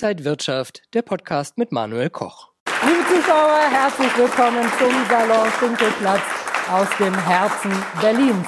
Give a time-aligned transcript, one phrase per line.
[0.00, 2.52] Inside Wirtschaft, der Podcast mit Manuel Koch.
[2.86, 6.20] Liebe Zuschauer, herzlich willkommen zum Salon Schinkelplatz
[6.70, 8.46] aus dem Herzen Berlins.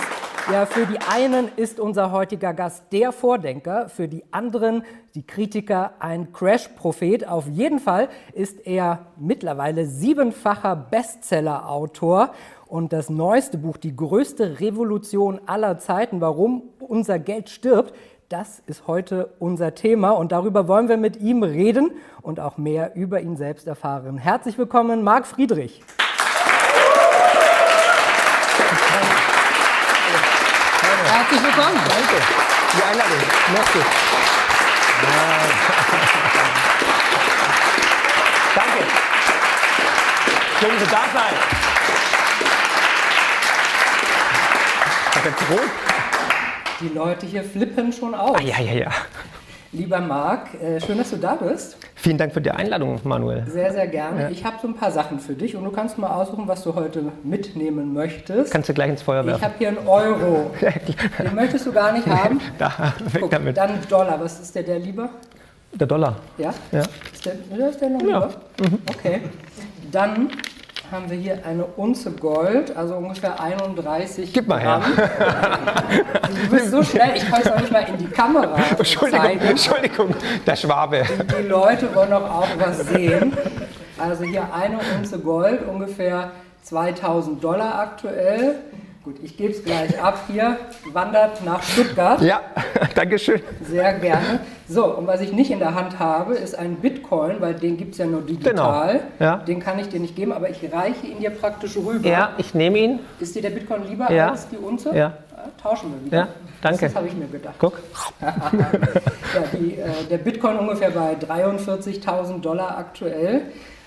[0.52, 4.84] Ja, für die einen ist unser heutiger Gast der Vordenker, für die anderen,
[5.16, 7.26] die Kritiker, ein Crash-Prophet.
[7.26, 12.32] Auf jeden Fall ist er mittlerweile siebenfacher Bestseller-Autor
[12.68, 17.92] und das neueste Buch, die größte Revolution aller Zeiten, warum unser Geld stirbt,
[18.30, 21.90] das ist heute unser Thema und darüber wollen wir mit ihm reden
[22.22, 24.18] und auch mehr über ihn selbst erfahren.
[24.18, 25.82] Herzlich willkommen, Marc Friedrich.
[31.06, 31.74] Herzlich willkommen.
[31.74, 32.22] Danke.
[32.72, 33.18] Die Einladung.
[33.52, 33.78] Merci.
[38.54, 38.84] Danke.
[40.60, 41.34] Schön, dass ihr da seid.
[45.16, 45.89] Ich bin rot.
[46.80, 48.38] Die Leute hier flippen schon auf.
[48.38, 48.90] Ah, ja, ja, ja.
[49.72, 51.76] Lieber Marc, äh, schön, dass du da bist.
[51.94, 53.44] Vielen Dank für die Einladung, Manuel.
[53.46, 54.22] Sehr, sehr gerne.
[54.22, 54.30] Ja.
[54.30, 56.74] Ich habe so ein paar Sachen für dich und du kannst mal aussuchen, was du
[56.74, 58.50] heute mitnehmen möchtest.
[58.50, 59.38] Kannst du gleich ins Feuer werfen.
[59.38, 60.50] Ich habe hier einen Euro.
[61.18, 62.40] Den möchtest du gar nicht haben?
[62.58, 63.58] da, weg Guck, damit.
[63.58, 64.18] Dann Dollar.
[64.18, 65.10] Was ist der, der lieber?
[65.74, 66.16] Der Dollar.
[66.38, 66.52] Ja?
[66.72, 66.82] Ja.
[67.12, 68.30] Ist der, ist der noch lieber?
[68.58, 68.66] Ja.
[68.66, 68.78] Mhm.
[68.88, 69.20] Okay.
[69.92, 70.30] Dann
[70.90, 74.82] haben wir hier eine Unze Gold, also ungefähr 31 Gib mal Gramm.
[74.96, 75.10] her.
[76.28, 79.40] Du bist so schnell, ich kann es auch nicht mal in die Kamera Entschuldigung, zeigen.
[79.40, 80.14] Entschuldigung,
[80.46, 81.04] der Schwabe.
[81.38, 83.36] Die Leute wollen doch auch was sehen.
[83.98, 86.32] Also hier eine Unze Gold, ungefähr
[86.62, 88.56] 2000 Dollar aktuell.
[89.02, 90.58] Gut, ich gebe es gleich ab hier.
[90.92, 92.20] Wandert nach Stuttgart.
[92.20, 92.42] Ja,
[92.94, 93.40] danke schön.
[93.62, 94.40] Sehr gerne.
[94.68, 97.92] So, und was ich nicht in der Hand habe, ist ein Bitcoin, weil den gibt
[97.92, 98.92] es ja nur digital.
[98.92, 99.02] Genau.
[99.18, 99.36] Ja.
[99.38, 102.06] Den kann ich dir nicht geben, aber ich reiche ihn dir praktisch rüber.
[102.06, 102.98] Ja, ich nehme ihn.
[103.20, 104.32] Ist dir der Bitcoin lieber Ja.
[104.32, 104.94] als die Unze?
[104.94, 105.14] Ja.
[105.62, 106.18] Tauschen wir wieder.
[106.18, 106.28] Ja,
[106.60, 106.80] danke.
[106.84, 107.54] Das habe ich mir gedacht.
[107.58, 107.78] Guck.
[108.20, 108.34] ja,
[109.58, 113.42] die, äh, der Bitcoin ungefähr bei 43.000 Dollar aktuell.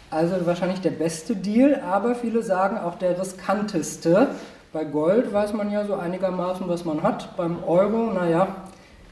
[0.09, 4.29] Also wahrscheinlich der beste Deal, aber viele sagen auch der riskanteste.
[4.73, 7.37] Bei Gold weiß man ja so einigermaßen, was man hat.
[7.37, 8.47] Beim Euro, naja,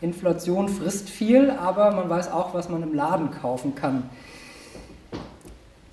[0.01, 4.09] Inflation frisst viel, aber man weiß auch, was man im Laden kaufen kann.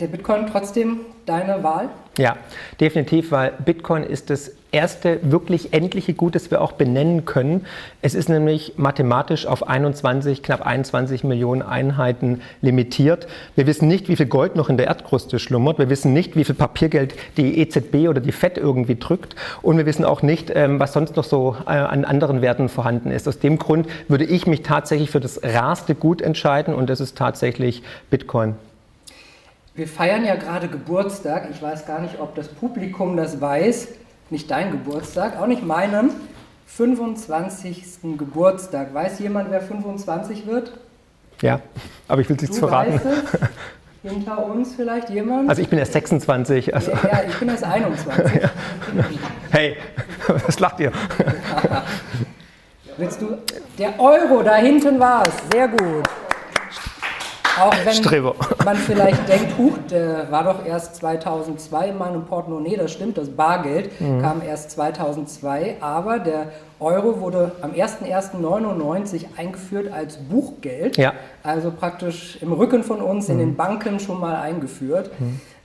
[0.01, 1.89] Der Bitcoin trotzdem deine Wahl?
[2.19, 2.37] Ja,
[2.81, 7.67] definitiv, weil Bitcoin ist das erste wirklich endliche Gut, das wir auch benennen können.
[8.01, 13.27] Es ist nämlich mathematisch auf 21, knapp 21 Millionen Einheiten limitiert.
[13.57, 15.81] Wir wissen nicht, wie viel Gold noch in der Erdkruste schlummert.
[15.81, 19.35] Wir wissen nicht, wie viel Papiergeld die EZB oder die FED irgendwie drückt.
[19.63, 23.11] Und wir wissen auch nicht, ähm, was sonst noch so äh, an anderen Werten vorhanden
[23.11, 23.27] ist.
[23.27, 27.19] Aus dem Grund würde ich mich tatsächlich für das rarste Gut entscheiden und das ist
[27.19, 28.55] tatsächlich Bitcoin.
[29.79, 31.47] Wir feiern ja gerade Geburtstag.
[31.53, 33.87] Ich weiß gar nicht, ob das Publikum das weiß.
[34.29, 36.11] Nicht dein Geburtstag, auch nicht meinen.
[36.67, 37.85] 25.
[38.19, 38.93] Geburtstag.
[38.93, 40.73] Weiß jemand, wer 25 wird?
[41.43, 41.61] Ja,
[42.09, 43.01] aber ich will es nicht verraten.
[44.03, 45.49] Hinter uns vielleicht jemand?
[45.49, 46.75] Also ich bin erst 26.
[46.75, 48.33] Also, ja, ja, ich bin erst 21.
[49.53, 49.77] hey,
[50.27, 50.91] was lacht ihr?
[52.97, 53.39] Willst du?
[53.79, 55.35] Der Euro, da hinten war es.
[55.53, 56.05] Sehr gut.
[57.61, 58.35] Auch wenn Streber.
[58.65, 63.29] man vielleicht denkt, huch, der war doch erst 2002 in meinem Portemonnaie, das stimmt, das
[63.29, 64.23] Bargeld Mhm.
[64.23, 71.13] kam erst 2002, aber der Euro wurde am 01.01.99 eingeführt als Buchgeld, Ja.
[71.43, 75.11] also praktisch im Rücken von uns in den Banken schon mal eingeführt.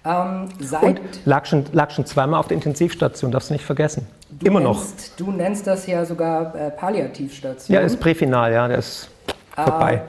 [0.06, 0.88] Ähm, seit Mhm.
[0.90, 4.06] Und lag schon, lag schon zweimal auf der Intensivstation, darfst du nicht vergessen.
[4.31, 4.78] du Immer noch.
[4.80, 7.74] nennst, Du nennst das ja sogar äh, Palliativstation.
[7.75, 9.10] Ja, ist Präfinal, ja, der ist
[9.56, 9.94] vorbei.
[9.94, 10.00] Äh,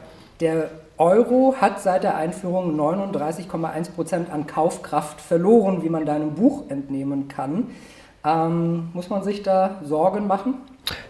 [0.41, 6.65] der Euro hat seit der Einführung 39,1 Prozent an Kaufkraft verloren, wie man deinem Buch
[6.69, 7.71] entnehmen kann.
[8.25, 10.55] Ähm, muss man sich da Sorgen machen?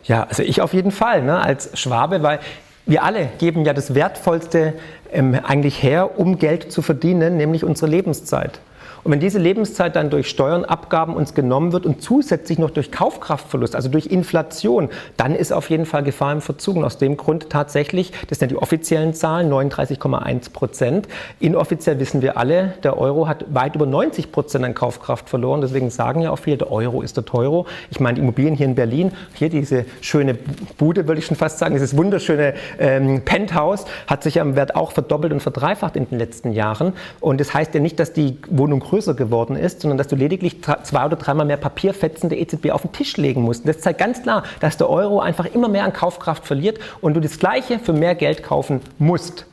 [0.04, 2.40] Ja, also ich auf jeden Fall, ne, als Schwabe, weil
[2.86, 4.74] wir alle geben ja das Wertvollste
[5.12, 8.60] ähm, eigentlich her, um Geld zu verdienen, nämlich unsere Lebenszeit.
[9.04, 12.90] Und wenn diese Lebenszeit dann durch Steuern, Abgaben uns genommen wird und zusätzlich noch durch
[12.90, 14.88] Kaufkraftverlust, also durch Inflation,
[15.18, 16.76] dann ist auf jeden Fall Gefahr im Verzug.
[16.76, 21.06] Und aus dem Grund tatsächlich, das sind ja die offiziellen Zahlen, 39,1 Prozent.
[21.38, 25.60] Inoffiziell wissen wir alle, der Euro hat weit über 90 Prozent an Kaufkraft verloren.
[25.60, 27.66] Deswegen sagen ja auch viele, der Euro ist der Teuro.
[27.90, 30.34] Ich meine, Immobilien hier in Berlin, hier diese schöne
[30.78, 34.92] Bude, würde ich schon fast sagen, dieses wunderschöne ähm, Penthouse, hat sich am Wert auch
[34.92, 36.94] verdoppelt und verdreifacht in den letzten Jahren.
[37.20, 38.80] Und das heißt ja nicht, dass die Wohnung
[39.14, 42.92] geworden ist, sondern dass du lediglich zwei oder dreimal mehr Papierfetzen der EZB auf den
[42.92, 43.66] Tisch legen musst.
[43.66, 47.20] Das zeigt ganz klar, dass der Euro einfach immer mehr an Kaufkraft verliert und du
[47.20, 49.46] das Gleiche für mehr Geld kaufen musst.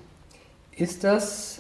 [0.76, 1.51] Ist das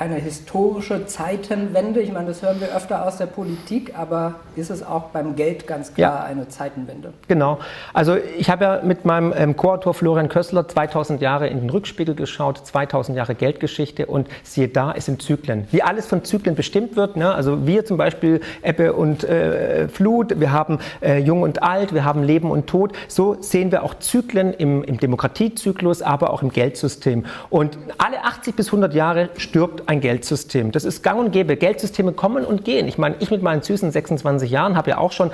[0.00, 2.00] eine historische Zeitenwende?
[2.00, 5.66] Ich meine, das hören wir öfter aus der Politik, aber ist es auch beim Geld
[5.66, 6.24] ganz klar ja.
[6.24, 7.12] eine Zeitenwende?
[7.28, 7.58] Genau.
[7.92, 12.14] Also ich habe ja mit meinem ähm, Co-Autor Florian Kössler 2000 Jahre in den Rückspiegel
[12.14, 15.68] geschaut, 2000 Jahre Geldgeschichte und siehe da, es sind Zyklen.
[15.70, 17.34] Wie alles von Zyklen bestimmt wird, ne?
[17.34, 22.06] also wir zum Beispiel Ebbe und äh, Flut, wir haben äh, Jung und Alt, wir
[22.06, 26.50] haben Leben und Tod, so sehen wir auch Zyklen im, im Demokratiezyklus, aber auch im
[26.50, 27.26] Geldsystem.
[27.50, 30.70] Und alle 80 bis 100 Jahre stirbt ein Geldsystem.
[30.70, 31.56] Das ist gang und gäbe.
[31.56, 32.86] Geldsysteme kommen und gehen.
[32.86, 35.32] Ich meine, ich mit meinen süßen 26 Jahren habe ja auch schon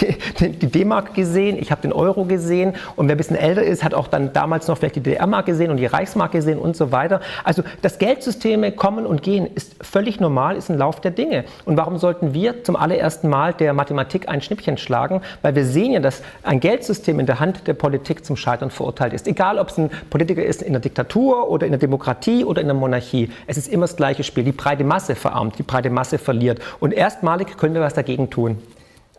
[0.40, 3.94] die D-Mark gesehen, ich habe den Euro gesehen und wer ein bisschen älter ist, hat
[3.94, 7.20] auch dann damals noch vielleicht die DDR-Mark gesehen und die Reichsmark gesehen und so weiter.
[7.44, 11.44] Also das Geldsysteme kommen und gehen ist völlig normal, ist ein Lauf der Dinge.
[11.64, 15.22] Und warum sollten wir zum allerersten Mal der Mathematik ein Schnippchen schlagen?
[15.42, 19.12] Weil wir sehen ja, dass ein Geldsystem in der Hand der Politik zum Scheitern verurteilt
[19.12, 19.26] ist.
[19.26, 22.68] Egal, ob es ein Politiker ist in der Diktatur oder in der Demokratie oder in
[22.68, 23.30] der Monarchie.
[23.46, 24.44] Es ist immer das gleiche Spiel.
[24.44, 26.60] Die breite Masse verarmt, die breite Masse verliert.
[26.80, 28.58] Und erstmalig können wir was dagegen tun.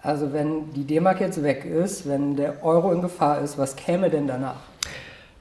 [0.01, 4.09] Also wenn die D-Mark jetzt weg ist, wenn der Euro in Gefahr ist, was käme
[4.09, 4.55] denn danach?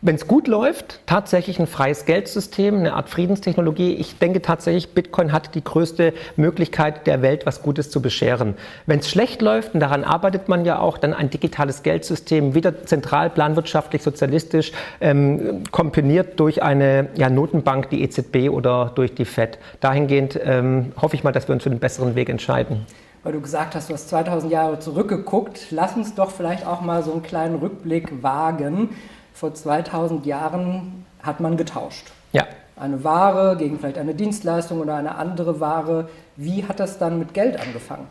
[0.01, 3.95] Wenn es gut läuft, tatsächlich ein freies Geldsystem, eine Art Friedenstechnologie.
[3.95, 8.55] Ich denke tatsächlich, Bitcoin hat die größte Möglichkeit der Welt, was Gutes zu bescheren.
[8.87, 12.85] Wenn es schlecht läuft, und daran arbeitet man ja auch, dann ein digitales Geldsystem, wieder
[12.85, 14.71] zentral, planwirtschaftlich, sozialistisch,
[15.01, 19.59] ähm, komponiert durch eine ja, Notenbank, die EZB oder durch die FED.
[19.81, 22.87] Dahingehend ähm, hoffe ich mal, dass wir uns für einen besseren Weg entscheiden
[23.29, 25.67] weil du gesagt hast, du hast 2000 Jahre zurückgeguckt.
[25.71, 28.97] Lass uns doch vielleicht auch mal so einen kleinen Rückblick wagen.
[29.35, 32.07] Vor 2000 Jahren hat man getauscht.
[32.33, 32.47] Ja.
[32.75, 36.09] Eine Ware gegen vielleicht eine Dienstleistung oder eine andere Ware.
[36.37, 38.07] Wie hat das dann mit Geld angefangen?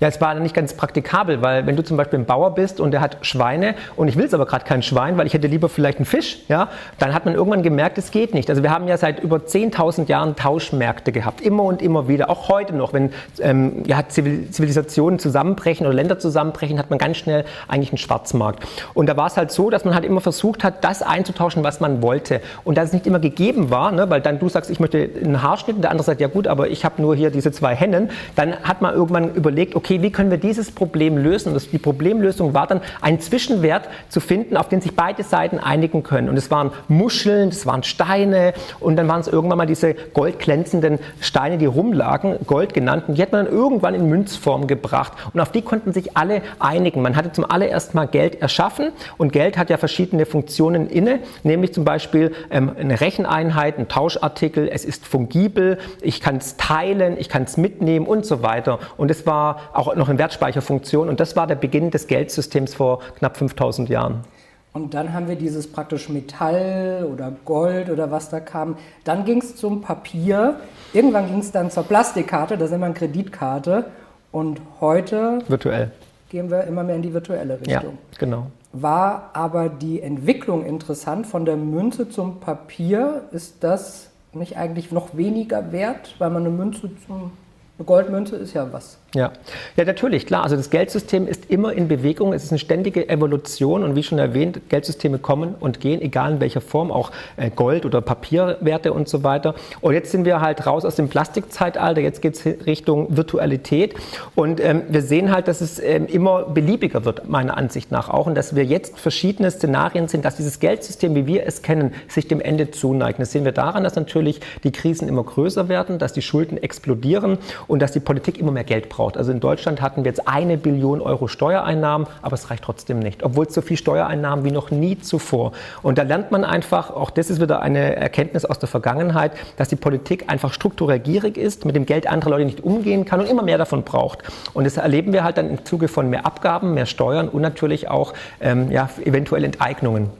[0.00, 2.90] Ja, es war nicht ganz praktikabel, weil wenn du zum Beispiel ein Bauer bist und
[2.90, 5.68] der hat Schweine und ich will es aber gerade kein Schwein, weil ich hätte lieber
[5.68, 6.68] vielleicht einen Fisch, ja,
[6.98, 8.48] dann hat man irgendwann gemerkt, es geht nicht.
[8.48, 12.48] Also wir haben ja seit über 10.000 Jahren Tauschmärkte gehabt, immer und immer wieder, auch
[12.48, 17.90] heute noch, wenn ähm, ja, Zivilisationen zusammenbrechen oder Länder zusammenbrechen, hat man ganz schnell eigentlich
[17.90, 18.66] einen Schwarzmarkt.
[18.94, 21.80] Und da war es halt so, dass man halt immer versucht hat, das einzutauschen, was
[21.80, 22.40] man wollte.
[22.64, 25.42] Und dass es nicht immer gegeben war, ne, weil dann du sagst, ich möchte einen
[25.42, 28.10] Haarschnitt und der andere sagt, ja gut, aber ich habe nur hier diese zwei Hennen,
[28.34, 31.52] dann hat man irgendwann überlegt, okay, okay, wie können wir dieses Problem lösen?
[31.52, 36.04] Und die Problemlösung war dann, einen Zwischenwert zu finden, auf den sich beide Seiten einigen
[36.04, 36.28] können.
[36.28, 41.00] Und es waren Muscheln, es waren Steine und dann waren es irgendwann mal diese goldglänzenden
[41.20, 43.04] Steine, die rumlagen, Gold genannt.
[43.08, 45.12] Und die hat man dann irgendwann in Münzform gebracht.
[45.32, 47.02] Und auf die konnten sich alle einigen.
[47.02, 51.74] Man hatte zum allerersten Mal Geld erschaffen und Geld hat ja verschiedene Funktionen inne, nämlich
[51.74, 57.28] zum Beispiel ähm, eine Recheneinheit, ein Tauschartikel, es ist fungibel, ich kann es teilen, ich
[57.28, 58.78] kann es mitnehmen und so weiter.
[58.96, 61.08] Und es war auch noch in Wertspeicherfunktion.
[61.08, 64.24] Und das war der Beginn des Geldsystems vor knapp 5000 Jahren.
[64.72, 68.76] Und dann haben wir dieses praktisch Metall oder Gold oder was da kam.
[69.02, 70.60] Dann ging es zum Papier.
[70.92, 73.86] Irgendwann ging es dann zur Plastikkarte, das ist immer eine Kreditkarte.
[74.30, 75.90] Und heute virtuell.
[76.28, 77.98] gehen wir immer mehr in die virtuelle Richtung.
[78.12, 78.46] Ja, genau.
[78.72, 83.22] War aber die Entwicklung interessant von der Münze zum Papier?
[83.32, 87.32] Ist das nicht eigentlich noch weniger wert, weil man eine Münze zum
[87.80, 88.98] eine Goldmünze ist ja was.
[89.12, 89.32] Ja.
[89.74, 90.44] ja, natürlich, klar.
[90.44, 92.32] Also das Geldsystem ist immer in Bewegung.
[92.32, 96.40] Es ist eine ständige Evolution und wie schon erwähnt, Geldsysteme kommen und gehen, egal in
[96.40, 99.56] welcher Form, auch äh, Gold- oder Papierwerte und so weiter.
[99.80, 103.94] Und jetzt sind wir halt raus aus dem Plastikzeitalter, jetzt geht es Richtung Virtualität.
[104.36, 108.28] Und ähm, wir sehen halt, dass es ähm, immer beliebiger wird, meiner Ansicht nach auch.
[108.28, 112.28] Und dass wir jetzt verschiedene Szenarien sind, dass dieses Geldsystem, wie wir es kennen, sich
[112.28, 113.18] dem Ende zuneigt.
[113.18, 117.38] Das sehen wir daran, dass natürlich die Krisen immer größer werden, dass die Schulden explodieren
[117.66, 119.16] und dass die Politik immer mehr Geld braucht braucht.
[119.16, 123.22] Also in Deutschland hatten wir jetzt eine Billion Euro Steuereinnahmen, aber es reicht trotzdem nicht,
[123.22, 125.52] obwohl es so viel Steuereinnahmen wie noch nie zuvor.
[125.82, 129.68] Und da lernt man einfach, auch das ist wieder eine Erkenntnis aus der Vergangenheit, dass
[129.68, 133.26] die Politik einfach strukturell gierig ist, mit dem Geld anderer Leute nicht umgehen kann und
[133.26, 134.18] immer mehr davon braucht.
[134.52, 137.88] Und das erleben wir halt dann im Zuge von mehr Abgaben, mehr Steuern und natürlich
[137.88, 140.10] auch ähm, ja, eventuell Enteignungen.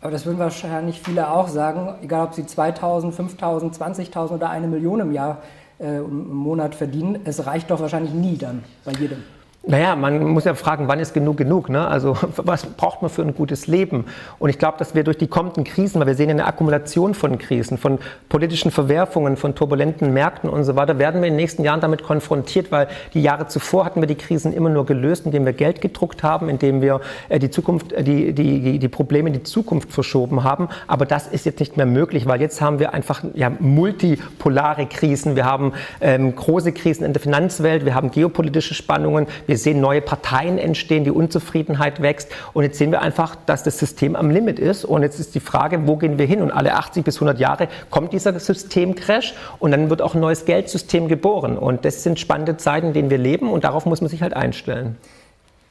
[0.00, 4.66] Aber das würden wahrscheinlich viele auch sagen, egal ob sie 2000, 5000, 20.000 oder eine
[4.66, 5.38] Million im Jahr
[5.84, 7.20] äh, im Monat verdienen.
[7.24, 9.22] Es reicht doch wahrscheinlich nie dann bei jedem.
[9.66, 11.70] Naja, man muss ja fragen, wann ist genug genug?
[11.70, 11.86] Ne?
[11.86, 14.04] Also was braucht man für ein gutes Leben?
[14.38, 17.14] Und ich glaube, dass wir durch die kommenden Krisen, weil wir sehen ja eine Akkumulation
[17.14, 21.36] von Krisen, von politischen Verwerfungen, von turbulenten Märkten und so weiter, werden wir in den
[21.36, 25.24] nächsten Jahren damit konfrontiert, weil die Jahre zuvor hatten wir die Krisen immer nur gelöst,
[25.24, 29.28] indem wir Geld gedruckt haben, indem wir äh, die Zukunft, äh, die, die, die Probleme
[29.28, 30.68] in die Zukunft verschoben haben.
[30.86, 35.36] Aber das ist jetzt nicht mehr möglich, weil jetzt haben wir einfach ja, multipolare Krisen.
[35.36, 39.80] Wir haben ähm, große Krisen in der Finanzwelt, wir haben geopolitische Spannungen, wir Wir sehen
[39.80, 42.28] neue Parteien entstehen, die Unzufriedenheit wächst.
[42.54, 44.84] Und jetzt sehen wir einfach, dass das System am Limit ist.
[44.84, 46.42] Und jetzt ist die Frage, wo gehen wir hin?
[46.42, 50.44] Und alle 80 bis 100 Jahre kommt dieser Systemcrash und dann wird auch ein neues
[50.44, 51.56] Geldsystem geboren.
[51.56, 54.34] Und das sind spannende Zeiten, in denen wir leben und darauf muss man sich halt
[54.34, 54.96] einstellen.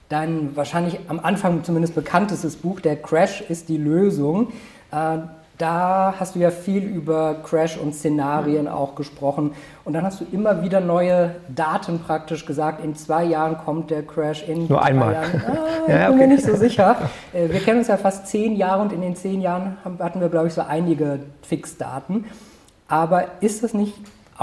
[0.07, 4.53] Dein wahrscheinlich am Anfang zumindest bekanntestes Buch, Der Crash ist die Lösung.
[5.57, 9.51] Da hast du ja viel über Crash und Szenarien auch gesprochen.
[9.85, 12.83] Und dann hast du immer wieder neue Daten praktisch gesagt.
[12.83, 14.47] In zwei Jahren kommt der Crash.
[14.47, 15.13] In Nur einmal.
[15.13, 15.43] Jahren,
[15.87, 16.97] ah, ja, bin mir nicht so sicher.
[17.33, 20.29] Äh, wir kennen uns ja fast zehn Jahre und in den zehn Jahren hatten wir,
[20.29, 22.25] glaube ich, so einige Fixdaten.
[22.87, 23.93] Aber ist das nicht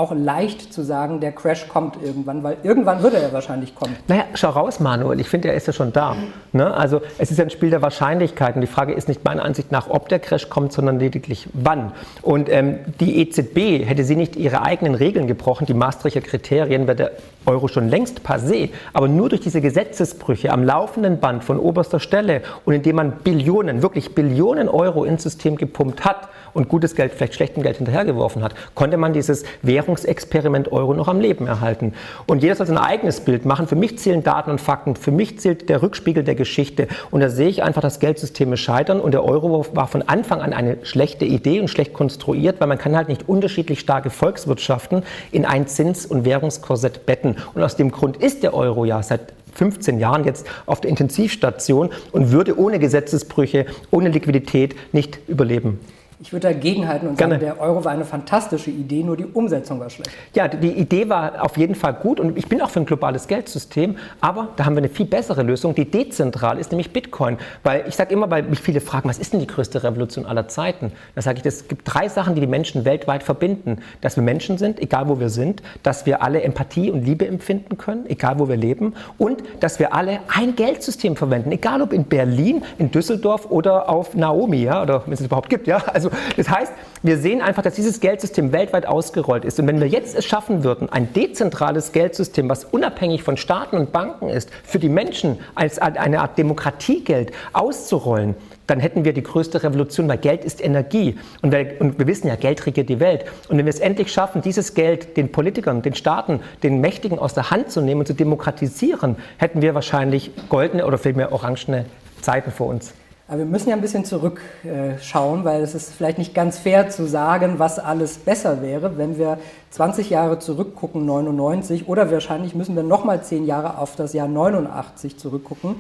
[0.01, 3.95] auch leicht zu sagen, der Crash kommt irgendwann, weil irgendwann würde er wahrscheinlich kommen.
[4.09, 5.21] Naja, schau raus, Manuel.
[5.21, 6.17] Ich finde, er ist ja schon da.
[6.53, 6.73] Ne?
[6.73, 8.61] Also es ist ja ein Spiel der Wahrscheinlichkeiten.
[8.61, 11.93] Die Frage ist nicht meiner Ansicht nach, ob der Crash kommt, sondern lediglich wann.
[12.23, 16.97] Und ähm, die EZB, hätte sie nicht ihre eigenen Regeln gebrochen, die Maastrichter Kriterien, wäre
[16.97, 17.11] der
[17.47, 18.71] Euro schon längst passé.
[18.93, 23.83] Aber nur durch diese Gesetzesbrüche am laufenden Band von oberster Stelle und indem man Billionen,
[23.83, 28.55] wirklich Billionen Euro ins System gepumpt hat und gutes Geld, vielleicht schlechtem Geld hinterhergeworfen hat,
[28.75, 31.95] konnte man dieses Währung Währungsexperiment Euro noch am Leben erhalten.
[32.27, 33.67] Und jeder soll sein eigenes Bild machen.
[33.67, 34.95] Für mich zählen Daten und Fakten.
[34.95, 36.87] Für mich zählt der Rückspiegel der Geschichte.
[37.11, 39.01] Und da sehe ich einfach, dass Geldsysteme scheitern.
[39.01, 42.79] Und der Euro war von Anfang an eine schlechte Idee und schlecht konstruiert, weil man
[42.79, 47.30] kann halt nicht unterschiedlich starke Volkswirtschaften in ein Zins- und Währungskorsett betten.
[47.55, 51.91] Und aus dem Grund ist der Euro ja seit 15 Jahren jetzt auf der Intensivstation
[52.13, 55.81] und würde ohne Gesetzesbrüche, ohne Liquidität nicht überleben.
[56.23, 57.37] Ich würde dagegenhalten und Gerne.
[57.37, 60.11] sagen, der Euro war eine fantastische Idee, nur die Umsetzung war schlecht.
[60.35, 63.27] Ja, die Idee war auf jeden Fall gut und ich bin auch für ein globales
[63.27, 67.39] Geldsystem, aber da haben wir eine viel bessere Lösung, die dezentral ist, nämlich Bitcoin.
[67.63, 70.47] Weil ich sage immer, weil mich viele fragen, was ist denn die größte Revolution aller
[70.47, 70.93] Zeiten?
[71.15, 73.79] Da sage ich, es gibt drei Sachen, die die Menschen weltweit verbinden.
[74.03, 77.79] Dass wir Menschen sind, egal wo wir sind, dass wir alle Empathie und Liebe empfinden
[77.79, 82.05] können, egal wo wir leben und dass wir alle ein Geldsystem verwenden, egal ob in
[82.05, 85.79] Berlin, in Düsseldorf oder auf Naomi, ja, oder wenn es überhaupt gibt, ja.
[85.87, 89.59] Also das heißt, wir sehen einfach, dass dieses Geldsystem weltweit ausgerollt ist.
[89.59, 93.93] Und wenn wir jetzt es schaffen würden, ein dezentrales Geldsystem, was unabhängig von Staaten und
[93.93, 98.35] Banken ist, für die Menschen als eine Art Demokratiegeld auszurollen,
[98.67, 101.19] dann hätten wir die größte Revolution, weil Geld ist Energie.
[101.43, 103.25] Und wir, und wir, wissen ja, Geld regiert die Welt.
[103.49, 107.35] Und wenn wir es endlich schaffen, dieses Geld den Politikern, den Staaten, den Mächtigen aus
[107.35, 111.87] der Hand zu nehmen und zu demokratisieren, hätten wir wahrscheinlich goldene oder vielmehr orangene
[112.21, 112.95] Zeiten vor uns.
[113.31, 117.07] Aber wir müssen ja ein bisschen zurückschauen, weil es ist vielleicht nicht ganz fair zu
[117.07, 119.39] sagen, was alles besser wäre, wenn wir
[119.71, 125.17] 20 Jahre zurückgucken, 99, oder wahrscheinlich müssen wir nochmal 10 Jahre auf das Jahr 89
[125.17, 125.77] zurückgucken.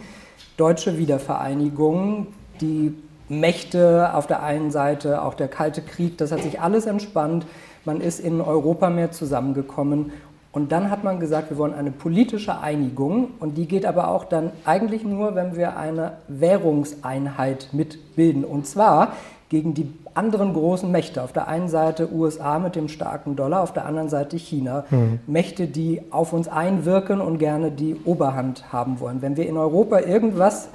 [0.59, 2.29] Deutsche Wiedervereinigung,
[2.61, 2.95] die
[3.29, 7.47] Mächte auf der einen Seite, auch der Kalte Krieg, das hat sich alles entspannt.
[7.85, 10.13] Man ist in Europa mehr zusammengekommen
[10.53, 14.25] und dann hat man gesagt, wir wollen eine politische Einigung und die geht aber auch
[14.25, 18.45] dann eigentlich nur, wenn wir eine Währungseinheit mitbilden.
[18.45, 19.13] Und zwar
[19.49, 21.23] gegen die anderen großen Mächte.
[21.23, 24.85] Auf der einen Seite USA mit dem starken Dollar, auf der anderen Seite China.
[24.91, 25.21] Mhm.
[25.29, 29.23] Mächte, die auf uns einwirken und gerne die Oberhand haben wollen.
[29.23, 30.69] Wenn wir in Europa irgendwas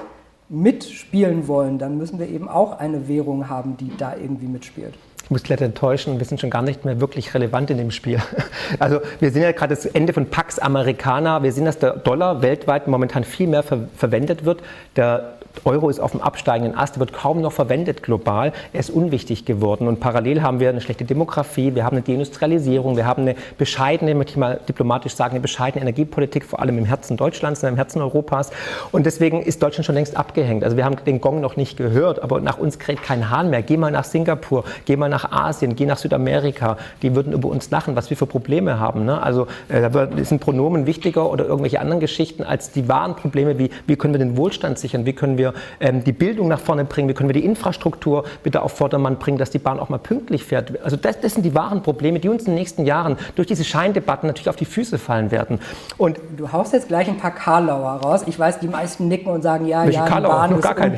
[0.47, 4.93] mitspielen wollen, dann müssen wir eben auch eine Währung haben, die da irgendwie mitspielt
[5.25, 8.19] ich muss leider enttäuschen, wir sind schon gar nicht mehr wirklich relevant in dem Spiel.
[8.79, 11.43] Also wir sehen ja gerade das Ende von Pax Americana.
[11.43, 14.61] Wir sehen, dass der Dollar weltweit momentan viel mehr ver verwendet wird.
[14.95, 18.51] Der Euro ist auf dem absteigenden Ast, wird kaum noch verwendet global.
[18.73, 19.87] Er ist unwichtig geworden.
[19.87, 24.15] Und parallel haben wir eine schlechte Demografie, wir haben eine Deindustrialisierung, wir haben eine bescheidene,
[24.15, 28.01] möchte ich mal diplomatisch sagen, eine bescheidene Energiepolitik, vor allem im Herzen Deutschlands, im Herzen
[28.01, 28.51] Europas.
[28.91, 30.63] Und deswegen ist Deutschland schon längst abgehängt.
[30.63, 33.61] Also wir haben den Gong noch nicht gehört, aber nach uns kräht kein Hahn mehr.
[33.61, 36.77] Geh mal nach Singapur, geh mal nach Asien, geh nach Südamerika.
[37.01, 39.05] Die würden über uns lachen, was wir für Probleme haben.
[39.05, 39.21] Ne?
[39.21, 43.69] Also äh, da sind Pronomen wichtiger oder irgendwelche anderen Geschichten als die wahren Probleme, wie
[43.87, 47.09] wie können wir den Wohlstand sichern, wie können wir ähm, die Bildung nach vorne bringen,
[47.09, 50.43] wie können wir die Infrastruktur bitte auf Vordermann bringen, dass die Bahn auch mal pünktlich
[50.43, 50.79] fährt.
[50.83, 53.63] Also das, das sind die wahren Probleme, die uns in den nächsten Jahren durch diese
[53.63, 55.59] Scheindebatten natürlich auf die Füße fallen werden.
[55.97, 58.23] Und du haust jetzt gleich ein paar Karlauer raus.
[58.27, 60.95] Ich weiß, die meisten nicken und sagen, ja, ja, die Bahn ist gar kein,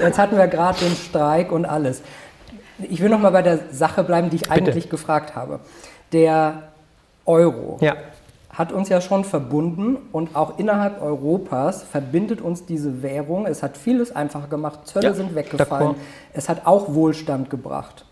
[0.00, 2.02] Jetzt hatten wir gerade den Streik und alles.
[2.78, 4.88] Ich will noch mal bei der Sache bleiben, die ich eigentlich Bitte.
[4.88, 5.60] gefragt habe.
[6.12, 6.62] Der
[7.24, 7.78] Euro.
[7.80, 7.96] Ja
[8.58, 13.46] hat uns ja schon verbunden und auch innerhalb Europas verbindet uns diese Währung.
[13.46, 15.94] Es hat vieles einfacher gemacht, Zölle ja, sind weggefallen,
[16.32, 18.04] es hat auch Wohlstand gebracht.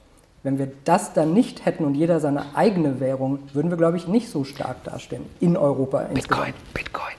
[0.45, 4.07] Wenn wir das dann nicht hätten und jeder seine eigene Währung, würden wir, glaube ich,
[4.07, 6.03] nicht so stark dastehen in Europa.
[6.03, 6.75] Bitcoin, insgesamt.
[6.75, 7.15] Bitcoin.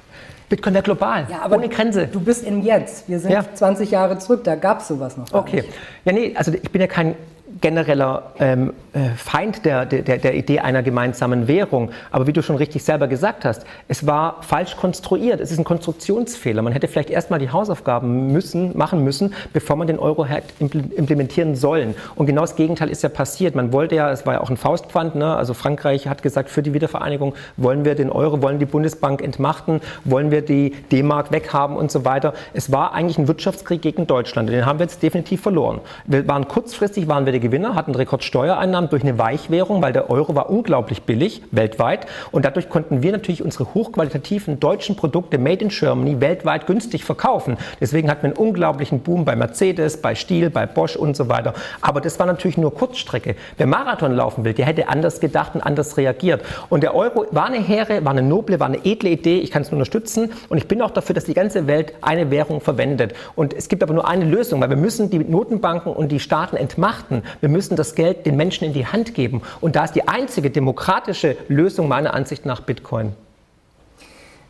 [0.48, 2.08] Bitcoin wäre global, ja, aber ohne Grenze.
[2.08, 3.10] Du bist im Jetzt.
[3.10, 3.44] Wir sind ja.
[3.54, 5.34] 20 Jahre zurück, da gab es sowas noch.
[5.34, 5.58] okay.
[5.58, 5.74] Nicht.
[6.06, 7.16] Ja, nee, also ich bin ja kein
[7.62, 11.92] genereller ähm, äh, Feind der, der, der Idee einer gemeinsamen Währung.
[12.12, 15.40] Aber wie du schon richtig selber gesagt hast, es war falsch konstruiert.
[15.40, 16.62] Es ist ein Konstruktionsfehler.
[16.62, 21.56] Man hätte vielleicht erstmal die Hausaufgaben müssen, machen müssen, bevor man den Euro hätte implementieren
[21.56, 21.96] sollen.
[22.16, 23.56] Und genau das Gegenteil ist ja passiert.
[23.56, 25.36] Man wollte ja, es war ja auch ein Faustpfand, ne?
[25.36, 29.82] also Frankreich hat gesagt, für die Wiedervereinigung wollen wir den Euro, wollen die Bundesbank entmachten,
[30.04, 32.34] wollen wir die D-Mark weghaben und so weiter.
[32.54, 34.50] Es war eigentlich ein Wirtschaftskrieg gegen Deutschland.
[34.50, 35.80] Den haben wir jetzt definitiv verloren.
[36.06, 40.36] Wir waren kurzfristig waren wir der Gewinner, hatten Rekordsteuereinnahmen durch eine Weichwährung, weil der Euro
[40.36, 45.70] war unglaublich billig weltweit und dadurch konnten wir natürlich unsere hochqualitativen deutschen Produkte made in
[45.70, 47.58] Germany weltweit günstig verkaufen.
[47.80, 51.54] Deswegen hatten wir einen unglaublichen Boom bei Mercedes, bei Stiel, bei Bosch und so weiter.
[51.82, 53.36] Aber das war natürlich nur Kurzstrecke.
[53.56, 56.44] Wer Marathon laufen will, der hätte anders gedacht und anders reagiert.
[56.68, 59.40] Und der Euro war eine hehre, war eine noble, war eine edle Idee.
[59.40, 62.30] Ich kann es nur unterstützen und ich bin auch dafür, dass die ganze Welt eine
[62.30, 63.14] Währung verwendet.
[63.36, 66.58] Und es gibt aber nur eine Lösung, weil wir müssen die Notenbanken und die Staaten
[66.58, 67.24] entmachten.
[67.40, 69.42] Wir müssen das Geld den Menschen in die Hand geben.
[69.62, 73.14] Und da ist die einzige demokratische Lösung meiner Ansicht nach Bitcoin.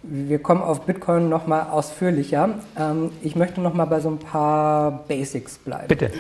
[0.04, 2.50] Wir kommen auf Bitcoin noch mal ausführlicher.
[2.80, 5.88] Ähm, ich möchte noch mal bei so ein paar Basics bleiben.
[5.88, 6.12] Bitte.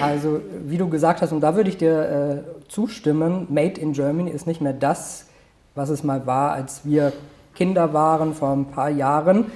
[0.00, 4.30] Also, wie du gesagt hast, und da würde ich dir äh, zustimmen, Made in Germany
[4.30, 5.26] ist nicht mehr das,
[5.74, 7.12] was es mal war, als wir
[7.54, 9.46] Kinder waren vor ein paar Jahren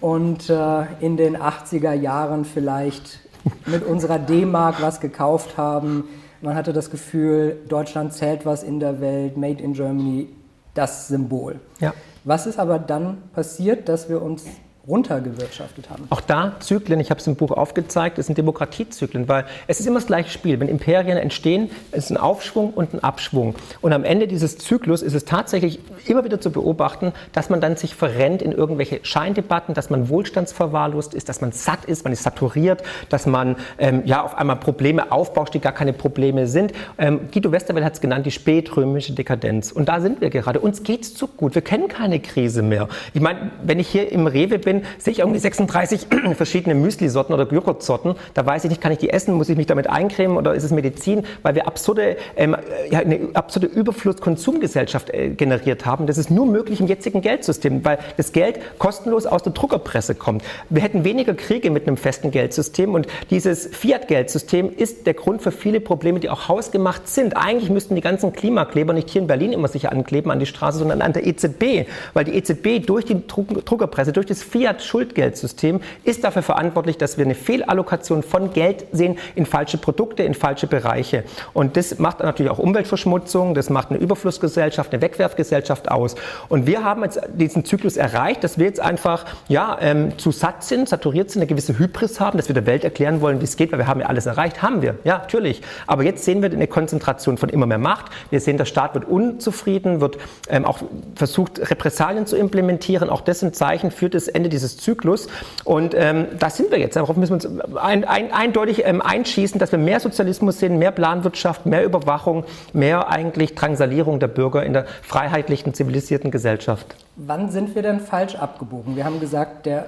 [0.00, 3.20] und äh, in den 80er Jahren vielleicht
[3.66, 6.04] mit unserer D-Mark was gekauft haben.
[6.40, 10.28] Man hatte das Gefühl, Deutschland zählt was in der Welt, Made in Germany,
[10.74, 11.60] das Symbol.
[11.80, 11.94] Ja.
[12.24, 14.44] Was ist aber dann passiert, dass wir uns
[14.88, 16.04] runtergewirtschaftet haben.
[16.10, 19.86] Auch da Zyklen, ich habe es im Buch aufgezeigt, es sind Demokratiezyklen, weil es ist
[19.86, 20.60] immer das gleiche Spiel.
[20.60, 23.54] Wenn Imperien entstehen, ist ein Aufschwung und ein Abschwung.
[23.80, 27.76] Und am Ende dieses Zyklus ist es tatsächlich immer wieder zu beobachten, dass man dann
[27.76, 32.22] sich verrennt in irgendwelche Scheindebatten, dass man wohlstandsverwahrlost ist, dass man satt ist, man ist
[32.22, 36.72] saturiert, dass man ähm, ja auf einmal Probleme aufbaut, die gar keine Probleme sind.
[36.98, 39.72] Ähm, Guido Westerwelle hat es genannt, die spätrömische Dekadenz.
[39.72, 40.60] Und da sind wir gerade.
[40.60, 41.54] Uns geht es zu gut.
[41.54, 42.88] Wir kennen keine Krise mehr.
[43.14, 46.06] Ich meine, wenn ich hier im Rewe bin, bin, sehe ich irgendwie 36
[46.36, 48.14] verschiedene Müsli-Sorten oder Joghurtsorten.
[48.34, 50.64] Da weiß ich nicht, kann ich die essen, muss ich mich damit eincremen oder ist
[50.64, 51.24] es Medizin?
[51.42, 52.56] Weil wir absurde, ähm,
[52.90, 56.06] ja, eine absurde Überfluss-Konsumgesellschaft äh, generiert haben.
[56.06, 60.42] Das ist nur möglich im jetzigen Geldsystem, weil das Geld kostenlos aus der Druckerpresse kommt.
[60.70, 65.52] Wir hätten weniger Kriege mit einem festen Geldsystem und dieses Fiat-Geldsystem ist der Grund für
[65.52, 67.36] viele Probleme, die auch hausgemacht sind.
[67.36, 70.78] Eigentlich müssten die ganzen Klimakleber nicht hier in Berlin immer sich ankleben an die Straße,
[70.78, 76.24] sondern an der EZB, weil die EZB durch die Druckerpresse, durch das Fiat Fiat-Schuldgeldsystem ist
[76.24, 81.24] dafür verantwortlich, dass wir eine Fehlallokation von Geld sehen in falsche Produkte, in falsche Bereiche.
[81.52, 86.16] Und das macht natürlich auch Umweltverschmutzung, das macht eine Überflussgesellschaft, eine Wegwerfgesellschaft aus.
[86.48, 90.64] Und wir haben jetzt diesen Zyklus erreicht, dass wir jetzt einfach ja, ähm, zu satt
[90.64, 93.56] sind, saturiert sind, eine gewisse Hybris haben, dass wir der Welt erklären wollen, wie es
[93.56, 94.62] geht, weil wir haben ja alles erreicht.
[94.62, 95.62] Haben wir, ja, natürlich.
[95.86, 98.06] Aber jetzt sehen wir eine Konzentration von immer mehr Macht.
[98.30, 100.80] Wir sehen, der Staat wird unzufrieden, wird ähm, auch
[101.14, 103.10] versucht, Repressalien zu implementieren.
[103.10, 105.28] Auch das sind Zeichen für das Ende dieses Zyklus.
[105.64, 106.96] Und ähm, da sind wir jetzt.
[106.96, 110.90] Darauf müssen wir uns ein, ein, eindeutig ähm, einschießen, dass wir mehr Sozialismus sehen, mehr
[110.90, 116.96] Planwirtschaft, mehr Überwachung, mehr eigentlich Drangsalierung der Bürger in der freiheitlichen, zivilisierten Gesellschaft.
[117.16, 118.96] Wann sind wir denn falsch abgebogen?
[118.96, 119.86] Wir haben gesagt, der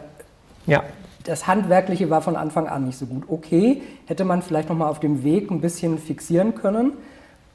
[0.66, 0.82] ja
[1.24, 3.24] das Handwerkliche war von Anfang an nicht so gut.
[3.28, 6.92] Okay, hätte man vielleicht noch mal auf dem Weg ein bisschen fixieren können.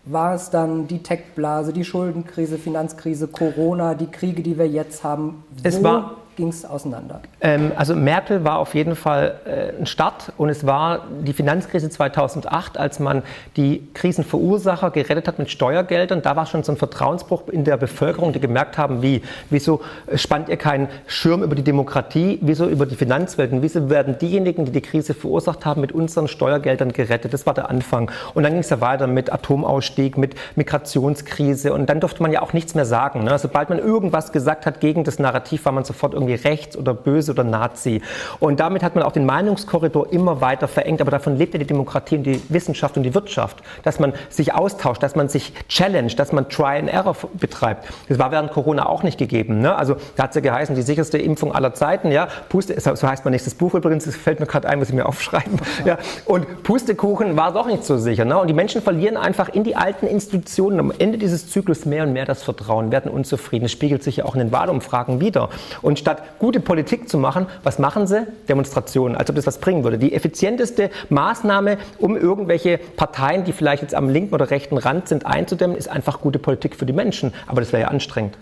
[0.05, 5.43] War es dann die Tech-Blase, die Schuldenkrise, Finanzkrise, Corona, die Kriege, die wir jetzt haben?
[5.49, 7.21] Wo es war ging es auseinander?
[7.41, 11.89] Ähm, also Merkel war auf jeden Fall äh, ein Start und es war die Finanzkrise
[11.89, 13.23] 2008, als man
[13.57, 16.21] die Krisenverursacher gerettet hat mit Steuergeldern.
[16.21, 19.81] Da war schon so ein Vertrauensbruch in der Bevölkerung, die gemerkt haben, wie, wieso
[20.15, 24.71] spannt ihr keinen Schirm über die Demokratie, wieso über die Finanzwelten, wieso werden diejenigen, die
[24.71, 27.33] die Krise verursacht haben, mit unseren Steuergeldern gerettet.
[27.33, 28.11] Das war der Anfang.
[28.33, 32.41] Und dann ging es ja weiter mit Atomausstieg, mit Migrationskrise und dann durfte man ja
[32.41, 33.23] auch nichts mehr sagen.
[33.23, 33.37] Ne?
[33.37, 36.93] Sobald man irgendwas gesagt hat gegen das Narrativ, war man sofort irgendwie irgendwie rechts oder
[36.93, 38.01] böse oder Nazi.
[38.39, 41.01] Und damit hat man auch den Meinungskorridor immer weiter verengt.
[41.01, 44.53] Aber davon lebt ja die Demokratie und die Wissenschaft und die Wirtschaft, dass man sich
[44.53, 47.87] austauscht, dass man sich challenge, dass man Try and Error betreibt.
[48.09, 49.59] Das war während Corona auch nicht gegeben.
[49.59, 49.75] Ne?
[49.75, 52.11] Also da hat es ja geheißen, die sicherste Impfung aller Zeiten.
[52.11, 54.05] Ja, Puste, so heißt mein nächstes Buch übrigens.
[54.05, 55.59] Das fällt mir gerade ein, muss ich mir aufschreiben.
[55.85, 58.23] Ja, und Pustekuchen war doch nicht so sicher.
[58.23, 58.37] Ne?
[58.37, 62.13] Und die Menschen verlieren einfach in die alten Institutionen am Ende dieses Zyklus mehr und
[62.13, 63.63] mehr das Vertrauen, werden unzufrieden.
[63.63, 65.49] Das spiegelt sich ja auch in den Wahlumfragen wieder.
[65.81, 68.27] Und statt statt gute Politik zu machen, was machen sie?
[68.47, 69.97] Demonstrationen, als ob das was bringen würde.
[69.97, 75.25] Die effizienteste Maßnahme, um irgendwelche Parteien, die vielleicht jetzt am linken oder rechten Rand sind,
[75.25, 77.33] einzudämmen, ist einfach gute Politik für die Menschen.
[77.47, 78.37] Aber das wäre ja anstrengend.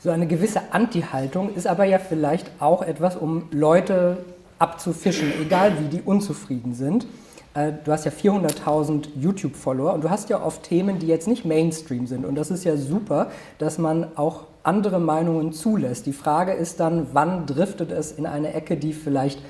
[0.00, 4.18] So eine gewisse Anti-Haltung ist aber ja vielleicht auch etwas, um Leute
[4.58, 7.06] abzufischen, egal wie die unzufrieden sind.
[7.54, 11.44] Äh, du hast ja 400.000 YouTube-Follower und du hast ja oft Themen, die jetzt nicht
[11.44, 12.24] Mainstream sind.
[12.24, 16.06] Und das ist ja super, dass man auch andere Meinungen zulässt.
[16.06, 19.40] Die Frage ist dann, wann driftet es in eine Ecke, die vielleicht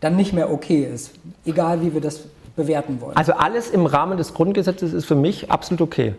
[0.00, 1.12] dann nicht mehr okay ist,
[1.44, 2.24] egal wie wir das
[2.56, 3.16] bewerten wollen.
[3.16, 6.14] Also alles im Rahmen des Grundgesetzes ist für mich absolut okay.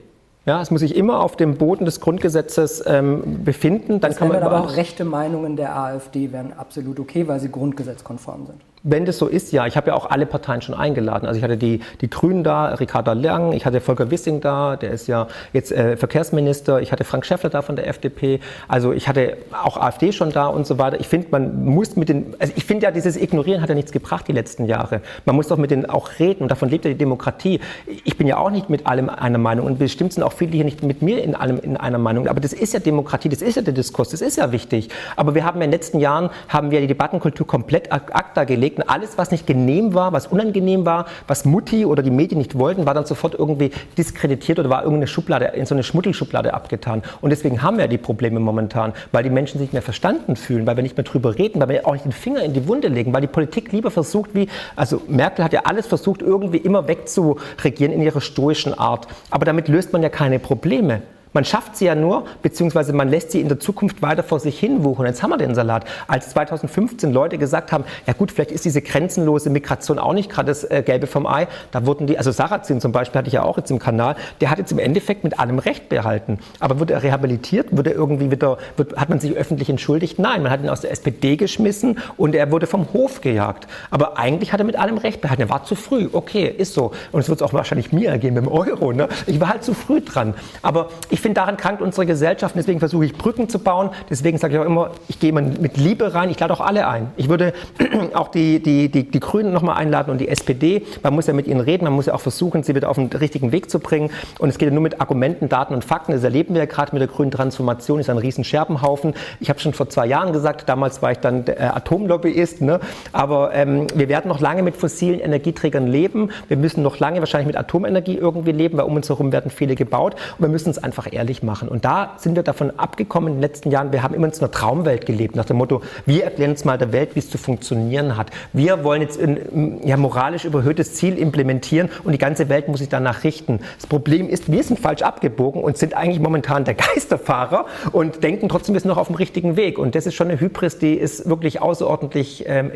[0.45, 3.99] Ja, es muss sich immer auf dem Boden des Grundgesetzes ähm, befinden.
[3.99, 7.51] Dann das kann man aber auch rechte Meinungen der AfD wären absolut okay, weil sie
[7.51, 8.61] grundgesetzkonform sind.
[8.83, 9.67] Wenn das so ist, ja.
[9.67, 11.27] Ich habe ja auch alle Parteien schon eingeladen.
[11.27, 14.89] Also ich hatte die, die Grünen da, Ricarda Lang, ich hatte Volker Wissing da, der
[14.89, 19.07] ist ja jetzt äh, Verkehrsminister, ich hatte Frank Schäffler da von der FDP, also ich
[19.07, 20.99] hatte auch AfD schon da und so weiter.
[20.99, 23.91] Ich finde, man muss mit den, also ich finde ja, dieses Ignorieren hat ja nichts
[23.91, 25.01] gebracht die letzten Jahre.
[25.25, 27.59] Man muss doch mit denen auch reden und davon lebt ja die Demokratie.
[28.03, 30.65] Ich bin ja auch nicht mit allem einer Meinung und bestimmt sind auch viele hier
[30.65, 32.27] nicht mit mir in allem in einer Meinung.
[32.27, 34.89] Aber das ist ja Demokratie, das ist ja der Diskurs, das ist ja wichtig.
[35.15, 38.43] Aber wir haben ja in den letzten Jahren, haben wir die Debattenkultur komplett ad acta
[38.43, 42.11] gelegt gelegt und alles, was nicht genehm war, was unangenehm war, was Mutti oder die
[42.11, 45.83] Medien nicht wollten, war dann sofort irgendwie diskreditiert oder war irgendeine Schublade, in so eine
[45.83, 47.03] Schmuddelschublade abgetan.
[47.21, 50.65] Und deswegen haben wir die Probleme momentan, weil die Menschen sich nicht mehr verstanden fühlen,
[50.65, 52.87] weil wir nicht mehr drüber reden, weil wir auch nicht den Finger in die Wunde
[52.87, 56.87] legen, weil die Politik lieber versucht, wie, also Merkel hat ja alles versucht, irgendwie immer
[56.87, 59.07] wegzuregieren in ihrer stoischen Art.
[59.29, 61.01] Aber damit löst man ja keine Probleme.
[61.33, 64.59] Man schafft sie ja nur, beziehungsweise man lässt sie in der Zukunft weiter vor sich
[64.59, 65.05] hin wuchern.
[65.05, 65.85] Jetzt haben wir den Salat.
[66.07, 70.47] Als 2015 Leute gesagt haben, ja gut, vielleicht ist diese grenzenlose Migration auch nicht gerade
[70.47, 73.43] das äh, Gelbe vom Ei, da wurden die, also Sarrazin zum Beispiel hatte ich ja
[73.43, 76.39] auch jetzt im Kanal, der hat jetzt im Endeffekt mit allem Recht behalten.
[76.59, 77.75] Aber wird er rehabilitiert?
[77.75, 80.19] Wird er irgendwie wieder, wird, hat man sich öffentlich entschuldigt?
[80.19, 83.67] Nein, man hat ihn aus der SPD geschmissen und er wurde vom Hof gejagt.
[83.89, 85.43] Aber eigentlich hat er mit allem Recht behalten.
[85.43, 86.09] Er war zu früh.
[86.11, 86.91] Okay, ist so.
[87.11, 88.91] Und es wird es auch wahrscheinlich mir ergehen mit dem Euro.
[88.91, 89.07] Ne?
[89.27, 90.33] Ich war halt zu früh dran.
[90.61, 92.55] Aber ich ich finde, daran krankt unsere Gesellschaft.
[92.57, 93.91] Deswegen versuche ich Brücken zu bauen.
[94.09, 96.31] Deswegen sage ich auch immer, ich gehe mit Liebe rein.
[96.31, 97.11] Ich lade auch alle ein.
[97.15, 97.53] Ich würde
[98.15, 100.83] auch die, die, die, die Grünen nochmal einladen und die SPD.
[101.03, 101.83] Man muss ja mit ihnen reden.
[101.83, 104.09] Man muss ja auch versuchen, sie wieder auf den richtigen Weg zu bringen.
[104.39, 106.11] Und es geht ja nur mit Argumenten, Daten und Fakten.
[106.11, 107.99] Das erleben wir ja gerade mit der grünen Transformation.
[107.99, 109.13] Das ist ein riesen Scherbenhaufen.
[109.39, 112.61] Ich habe schon vor zwei Jahren gesagt, damals war ich dann äh, Atomlobbyist.
[112.61, 112.79] Ne?
[113.11, 116.31] Aber ähm, wir werden noch lange mit fossilen Energieträgern leben.
[116.47, 119.75] Wir müssen noch lange wahrscheinlich mit Atomenergie irgendwie leben, weil um uns herum werden viele
[119.75, 120.15] gebaut.
[120.39, 121.67] Und wir müssen es einfach ehrlich machen.
[121.67, 123.91] Und da sind wir davon abgekommen in den letzten Jahren.
[123.91, 126.77] Wir haben immer in so einer Traumwelt gelebt, nach dem Motto, wir erklären uns mal
[126.77, 128.31] der Welt, wie es zu funktionieren hat.
[128.53, 132.89] Wir wollen jetzt ein ja, moralisch überhöhtes Ziel implementieren und die ganze Welt muss sich
[132.89, 133.59] danach richten.
[133.77, 138.49] Das Problem ist, wir sind falsch abgebogen und sind eigentlich momentan der Geisterfahrer und denken
[138.49, 139.77] trotzdem, wir sind noch auf dem richtigen Weg.
[139.77, 142.71] Und das ist schon eine Hybris, die ist wirklich außerordentlich ähm,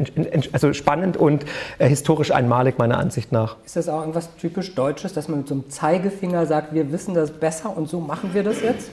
[0.51, 1.45] also spannend und
[1.79, 3.57] äh, historisch einmalig, meiner Ansicht nach.
[3.65, 7.13] Ist das auch irgendwas typisch Deutsches, dass man mit so einem Zeigefinger sagt, wir wissen
[7.13, 8.89] das besser und so machen machen wir das jetzt?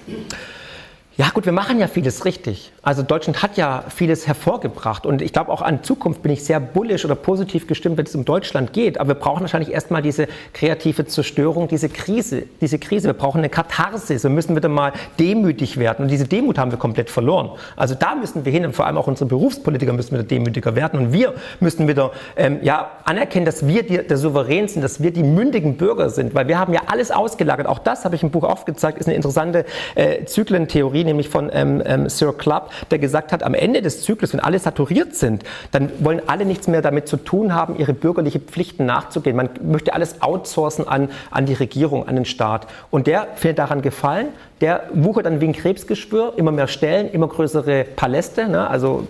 [1.18, 2.72] Ja gut, wir machen ja vieles richtig.
[2.81, 6.59] Also Deutschland hat ja vieles hervorgebracht und ich glaube auch an Zukunft bin ich sehr
[6.59, 8.98] bullisch oder positiv gestimmt, wenn es um Deutschland geht.
[8.98, 13.09] Aber wir brauchen wahrscheinlich erstmal diese kreative Zerstörung, diese Krise, diese Krise.
[13.09, 14.22] Wir brauchen eine Katharsis.
[14.22, 17.51] Wir müssen wieder mal demütig werden und diese Demut haben wir komplett verloren.
[17.77, 20.98] Also da müssen wir hin und vor allem auch unsere Berufspolitiker müssen wieder demütiger werden
[20.98, 25.11] und wir müssen wieder ähm, ja, anerkennen, dass wir die, der Souverän sind, dass wir
[25.11, 27.66] die mündigen Bürger sind, weil wir haben ja alles ausgelagert.
[27.66, 31.82] Auch das habe ich im Buch aufgezeigt, ist eine interessante äh, Zyklentheorie nämlich von ähm,
[31.84, 35.90] ähm, Sir Clubb, der gesagt hat, am Ende des Zyklus, wenn alle saturiert sind, dann
[36.00, 39.36] wollen alle nichts mehr damit zu tun haben, ihre bürgerliche Pflichten nachzugehen.
[39.36, 42.66] Man möchte alles outsourcen an, an die Regierung, an den Staat.
[42.90, 44.28] Und der findet daran gefallen,
[44.60, 48.48] der wuchert dann wie ein Krebsgeschwür, immer mehr Stellen, immer größere Paläste.
[48.48, 48.68] Ne?
[48.68, 49.08] Also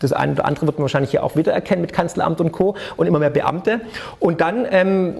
[0.00, 2.76] das eine oder andere wird man wahrscheinlich hier auch wiedererkennen mit Kanzleramt und Co.
[2.96, 3.80] und immer mehr Beamte.
[4.18, 5.14] Und dann ähm,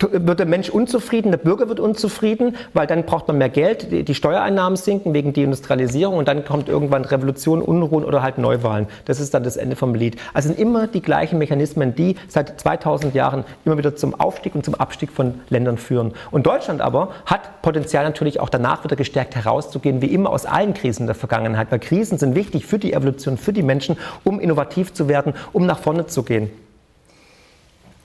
[0.00, 4.14] wird der Mensch unzufrieden, der Bürger wird unzufrieden, weil dann braucht man mehr Geld, die
[4.14, 8.86] Steuereinnahmen sinken wegen Deindustrialisierung und dann kommt irgendwann Revolution, Unruhen oder halt Neuwahlen.
[9.06, 10.16] Das ist dann das Ende vom Lied.
[10.34, 14.64] Also sind immer die gleichen Mechanismen, die seit 2000 Jahren immer wieder zum Aufstieg und
[14.64, 16.14] zum Abstieg von Ländern führen.
[16.30, 20.74] Und Deutschland aber hat Potenzial natürlich auch danach wieder gestärkt herauszugehen, wie immer aus allen
[20.74, 24.92] Krisen der Vergangenheit, weil Krisen sind wichtig für die Evolution, für die Menschen, um innovativ
[24.92, 26.50] zu werden, um nach vorne zu gehen.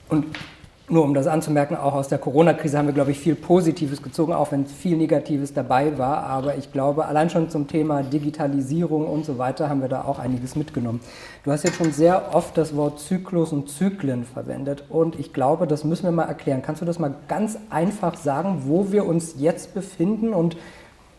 [0.08, 0.26] Und
[0.88, 4.34] nur um das anzumerken, auch aus der Corona-Krise haben wir, glaube ich, viel Positives gezogen,
[4.34, 6.24] auch wenn viel Negatives dabei war.
[6.24, 10.18] Aber ich glaube, allein schon zum Thema Digitalisierung und so weiter haben wir da auch
[10.18, 11.00] einiges mitgenommen.
[11.42, 14.84] Du hast jetzt schon sehr oft das Wort Zyklus und Zyklen verwendet.
[14.90, 16.60] Und ich glaube, das müssen wir mal erklären.
[16.60, 20.56] Kannst du das mal ganz einfach sagen, wo wir uns jetzt befinden und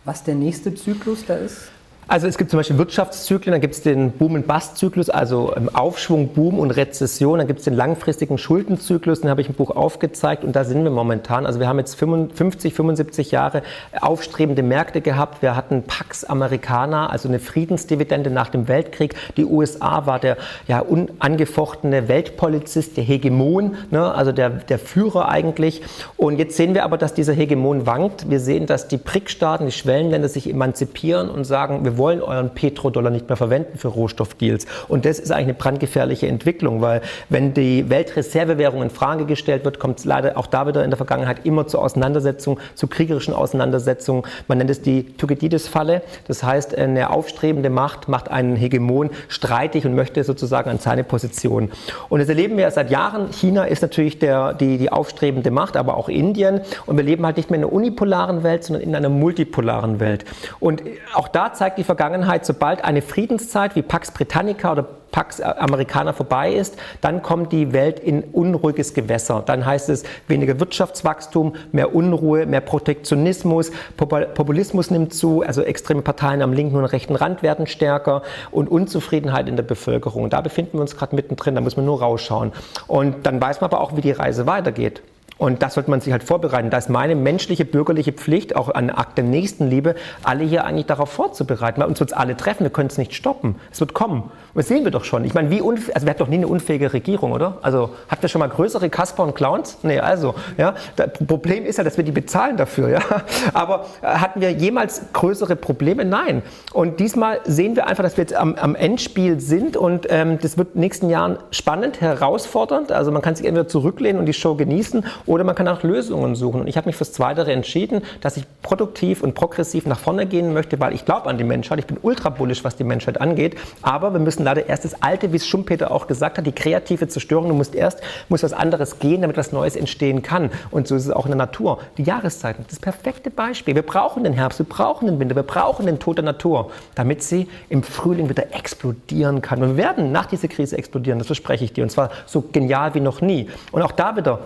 [0.04, 1.72] was der nächste Zyklus da ist?
[2.08, 6.28] Also es gibt zum Beispiel Wirtschaftszyklen, dann gibt es den Boom- und Bust-Zyklus, also Aufschwung,
[6.34, 10.44] Boom und Rezession, dann gibt es den langfristigen Schuldenzyklus, den habe ich im Buch aufgezeigt
[10.44, 11.48] und da sind wir momentan.
[11.48, 13.64] Also wir haben jetzt 50, 75 Jahre
[14.02, 19.16] aufstrebende Märkte gehabt, wir hatten Pax Americana, also eine Friedensdividende nach dem Weltkrieg.
[19.36, 20.38] Die USA war der
[20.68, 25.82] ja, unangefochtene Weltpolizist, der Hegemon, ne, also der, der Führer eigentlich.
[26.18, 28.30] Und jetzt sehen wir aber, dass dieser Hegemon wankt.
[28.30, 33.12] Wir sehen, dass die BRIC-Staaten, die Schwellenländer sich emanzipieren und sagen, wir wollen euren Petrodollar
[33.12, 34.66] nicht mehr verwenden für Rohstoffdeals.
[34.88, 39.80] Und das ist eigentlich eine brandgefährliche Entwicklung, weil wenn die Weltreservewährung in Frage gestellt wird,
[39.80, 44.24] kommt es leider auch da wieder in der Vergangenheit immer zur Auseinandersetzung, zu kriegerischen Auseinandersetzungen.
[44.48, 46.02] Man nennt es die Thukydides-Falle.
[46.28, 51.72] Das heißt, eine aufstrebende Macht macht einen Hegemon streitig und möchte sozusagen an seine Position.
[52.10, 53.32] Und das erleben wir seit Jahren.
[53.32, 56.62] China ist natürlich der, die, die aufstrebende Macht, aber auch Indien.
[56.86, 60.26] Und wir leben halt nicht mehr in einer unipolaren Welt, sondern in einer multipolaren Welt.
[60.60, 66.12] Und auch da zeigt die Vergangenheit, sobald eine Friedenszeit wie Pax Britannica oder Pax Americana
[66.12, 69.44] vorbei ist, dann kommt die Welt in unruhiges Gewässer.
[69.46, 76.42] Dann heißt es weniger Wirtschaftswachstum, mehr Unruhe, mehr Protektionismus, Populismus nimmt zu, also extreme Parteien
[76.42, 80.30] am linken und rechten Rand werden stärker und Unzufriedenheit in der Bevölkerung.
[80.30, 82.52] Da befinden wir uns gerade mittendrin, da muss man nur rausschauen.
[82.88, 85.02] Und dann weiß man aber auch, wie die Reise weitergeht.
[85.38, 86.70] Und das sollte man sich halt vorbereiten.
[86.70, 91.12] Da ist meine menschliche, bürgerliche Pflicht, auch an Akt der Nächstenliebe, alle hier eigentlich darauf
[91.12, 91.82] vorzubereiten.
[91.82, 93.56] Weil uns wird es alle treffen, wir können es nicht stoppen.
[93.72, 94.32] Es wird kommen.
[94.56, 95.26] Das sehen wir doch schon.
[95.26, 97.58] Ich meine, wie also wir hatten doch nie eine unfähige Regierung, oder?
[97.62, 99.80] Also hatten wir schon mal größere Kasper und Clowns?
[99.84, 100.76] Nee, also, ja.
[100.96, 103.00] Das Problem ist ja, dass wir die bezahlen dafür, ja.
[103.54, 106.06] Aber äh, hatten wir jemals größere Probleme?
[106.06, 106.42] Nein.
[106.72, 110.58] Und diesmal sehen wir einfach, dass wir jetzt am, am Endspiel sind und ähm, das
[110.58, 112.94] wird in den nächsten Jahren spannend, herausfordernd.
[112.94, 116.36] Also man kann sich entweder zurücklehnen und die Show genießen oder man kann auch Lösungen
[116.36, 116.62] suchen.
[116.62, 120.54] Und ich habe mich fürs Zweitere entschieden, dass ich produktiv und progressiv nach vorne gehen
[120.54, 121.80] möchte, weil ich glaube an die Menschheit.
[121.80, 123.58] Ich bin ultra bullisch, was die Menschheit angeht.
[123.82, 127.08] Aber wir müssen leider erst das Alte, wie es Schumpeter auch gesagt hat, die kreative
[127.08, 127.50] Zerstörung.
[127.50, 130.50] Du musst erst, muss was anderes gehen, damit was Neues entstehen kann.
[130.72, 131.80] Und so ist es auch in der Natur.
[131.98, 133.76] Die Jahreszeiten, das perfekte Beispiel.
[133.76, 137.24] Wir brauchen den Herbst, wir brauchen den Winter, wir brauchen den Tod der Natur, damit
[137.24, 139.62] sie im Frühling wieder explodieren kann.
[139.62, 141.84] Und wir werden nach dieser Krise explodieren, das verspreche ich dir.
[141.84, 143.50] Und zwar so genial wie noch nie.
[143.72, 144.40] Und auch da wieder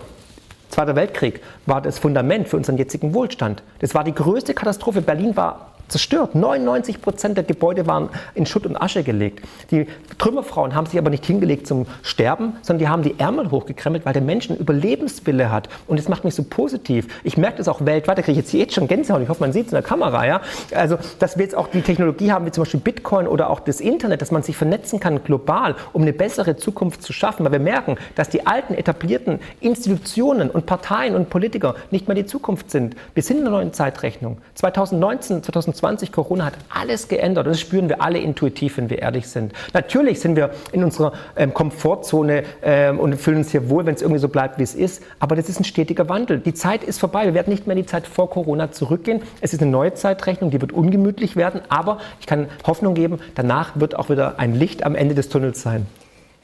[0.70, 3.64] Zweiter Weltkrieg war das Fundament für unseren jetzigen Wohlstand.
[3.80, 5.02] Das war die größte Katastrophe.
[5.02, 6.34] Berlin war zerstört.
[6.34, 9.44] 99 Prozent der Gebäude waren in Schutt und Asche gelegt.
[9.70, 9.86] Die
[10.18, 14.12] Trümmerfrauen haben sich aber nicht hingelegt zum Sterben, sondern die haben die Ärmel hochgekrempelt, weil
[14.12, 15.68] der Mensch einen Überlebenswille hat.
[15.86, 17.08] Und das macht mich so positiv.
[17.24, 18.18] Ich merke das auch weltweit.
[18.18, 19.22] Da kriege ich jetzt jetzt schon Gänsehaut.
[19.22, 20.26] Ich hoffe, man sieht es in der Kamera.
[20.26, 20.40] Ja?
[20.74, 23.80] Also, dass wir jetzt auch die Technologie haben, wie zum Beispiel Bitcoin oder auch das
[23.80, 27.44] Internet, dass man sich vernetzen kann global, um eine bessere Zukunft zu schaffen.
[27.44, 32.26] Weil wir merken, dass die alten etablierten Institutionen und Parteien und Politiker nicht mehr die
[32.26, 32.96] Zukunft sind.
[33.14, 34.38] Wir sind in einer neuen Zeitrechnung.
[34.54, 38.98] 2019, 2020 2020, Corona hat alles geändert und das spüren wir alle intuitiv, wenn wir
[38.98, 39.52] ehrlich sind.
[39.72, 44.02] Natürlich sind wir in unserer ähm, Komfortzone ähm, und fühlen uns hier wohl, wenn es
[44.02, 46.38] irgendwie so bleibt, wie es ist, aber das ist ein stetiger Wandel.
[46.38, 49.22] Die Zeit ist vorbei, wir werden nicht mehr in die Zeit vor Corona zurückgehen.
[49.40, 53.72] Es ist eine neue Zeitrechnung, die wird ungemütlich werden, aber ich kann Hoffnung geben, danach
[53.80, 55.86] wird auch wieder ein Licht am Ende des Tunnels sein.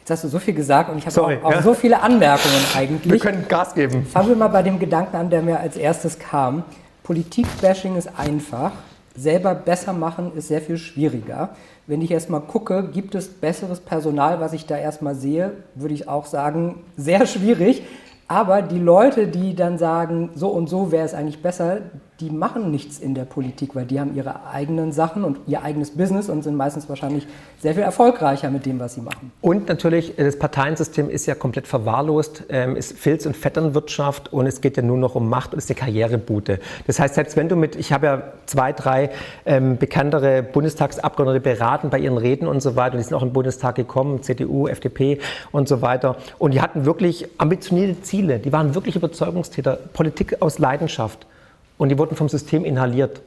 [0.00, 1.62] Jetzt hast du so viel gesagt und ich habe auch, auch ja.
[1.62, 3.12] so viele Anmerkungen eigentlich.
[3.12, 4.06] Wir können Gas geben.
[4.06, 6.62] Fangen wir mal bei dem Gedanken an, der mir als erstes kam.
[7.02, 8.72] Politik-Bashing ist einfach
[9.16, 11.50] selber besser machen ist sehr viel schwieriger.
[11.86, 16.08] Wenn ich erstmal gucke, gibt es besseres Personal, was ich da erstmal sehe, würde ich
[16.08, 17.82] auch sagen, sehr schwierig.
[18.28, 21.78] Aber die Leute, die dann sagen, so und so wäre es eigentlich besser,
[22.20, 25.90] die machen nichts in der Politik, weil die haben ihre eigenen Sachen und ihr eigenes
[25.90, 27.26] Business und sind meistens wahrscheinlich
[27.60, 29.32] sehr viel erfolgreicher mit dem, was sie machen.
[29.42, 34.78] Und natürlich, das Parteiensystem ist ja komplett verwahrlost, ist Filz- und Vetternwirtschaft und es geht
[34.78, 36.58] ja nur noch um Macht und ist eine Karrierebute.
[36.86, 39.10] Das heißt, selbst wenn du mit, ich habe ja zwei, drei
[39.44, 43.32] ähm, bekanntere Bundestagsabgeordnete beraten bei ihren Reden und so weiter und die sind auch im
[43.34, 45.18] Bundestag gekommen, CDU, FDP
[45.52, 50.58] und so weiter und die hatten wirklich ambitionierte Ziele, die waren wirklich Überzeugungstäter, Politik aus
[50.58, 51.26] Leidenschaft.
[51.78, 53.20] Und die wurden vom System inhaliert.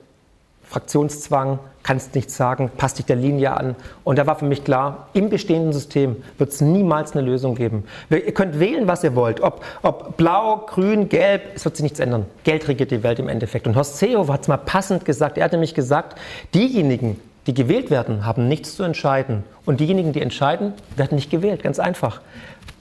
[0.70, 3.76] Fraktionszwang, kannst nichts sagen, passt dich der Linie an.
[4.04, 7.86] Und da war für mich klar, im bestehenden System wird es niemals eine Lösung geben.
[8.12, 9.42] Ihr könnt wählen, was ihr wollt.
[9.42, 12.28] Ob, ob blau, grün, gelb, es wird sich nichts ändern.
[12.44, 13.66] Geld regiert die Welt im Endeffekt.
[13.66, 15.40] Und Horst Seehofer hat es mal passend gesagt.
[15.40, 16.20] Er hat nämlich gesagt,
[16.54, 19.44] diejenigen, die gewählt werden, haben nichts zu entscheiden.
[19.66, 21.64] Und diejenigen, die entscheiden, werden nicht gewählt.
[21.64, 22.22] Ganz einfach.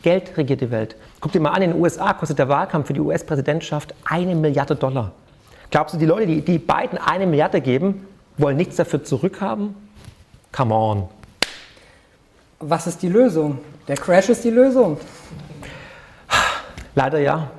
[0.03, 0.95] Geld regiert die Welt.
[1.21, 4.77] Guck dir mal an, in den USA kostet der Wahlkampf für die US-Präsidentschaft eine Milliarde
[4.77, 5.13] Dollar.
[5.71, 9.75] Glaubst du, die Leute, die, die beiden eine Milliarde geben, wollen nichts dafür zurückhaben?
[10.53, 11.09] Come on.
[12.61, 13.59] Was ist die Lösung?
[13.87, 14.99] Der Crash ist die Lösung.
[16.95, 17.51] Leider ja.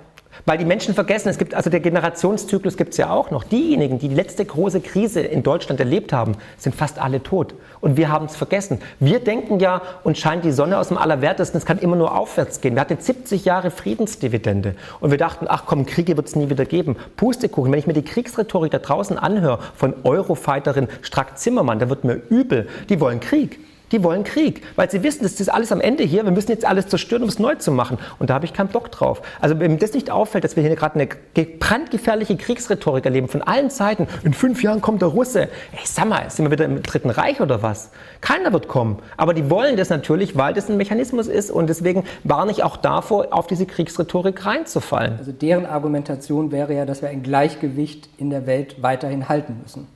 [0.46, 3.44] Weil die Menschen vergessen, es gibt, also der Generationszyklus gibt es ja auch noch.
[3.44, 7.56] Diejenigen, die die letzte große Krise in Deutschland erlebt haben, sind fast alle tot.
[7.82, 8.80] Und wir haben es vergessen.
[9.00, 12.62] Wir denken ja, uns scheint die Sonne aus dem Allerwertesten, es kann immer nur aufwärts
[12.62, 12.76] gehen.
[12.76, 14.76] Wir hatten 70 Jahre Friedensdividende.
[15.00, 16.98] Und wir dachten, ach komm, Kriege wird es nie wieder geben.
[17.16, 22.22] Pustekuchen, wenn ich mir die Kriegsrhetorik da draußen anhöre von Eurofighterin Strack-Zimmermann, da wird mir
[22.30, 22.68] übel.
[22.90, 23.60] Die wollen Krieg.
[23.92, 26.24] Die wollen Krieg, weil sie wissen, das ist alles am Ende hier.
[26.24, 27.98] Wir müssen jetzt alles zerstören, um es neu zu machen.
[28.20, 29.22] Und da habe ich keinen Bock drauf.
[29.42, 31.08] Also wenn das nicht auffällt, dass wir hier gerade eine
[31.46, 34.08] brandgefährliche Kriegsrhetorik erleben von allen Seiten.
[34.24, 35.44] In fünf Jahren kommt der Russe.
[35.72, 37.92] Ey, sag mal, sind wir wieder im Dritten Reich oder was?
[38.22, 39.00] Keiner wird kommen.
[39.18, 41.52] Aber die wollen das natürlich, weil das ein Mechanismus ist.
[41.52, 45.18] Und deswegen warne ich auch davor, auf diese Kriegsrhetorik reinzufallen.
[45.18, 49.88] Also deren Argumentation wäre ja, dass wir ein Gleichgewicht in der Welt weiterhin halten müssen.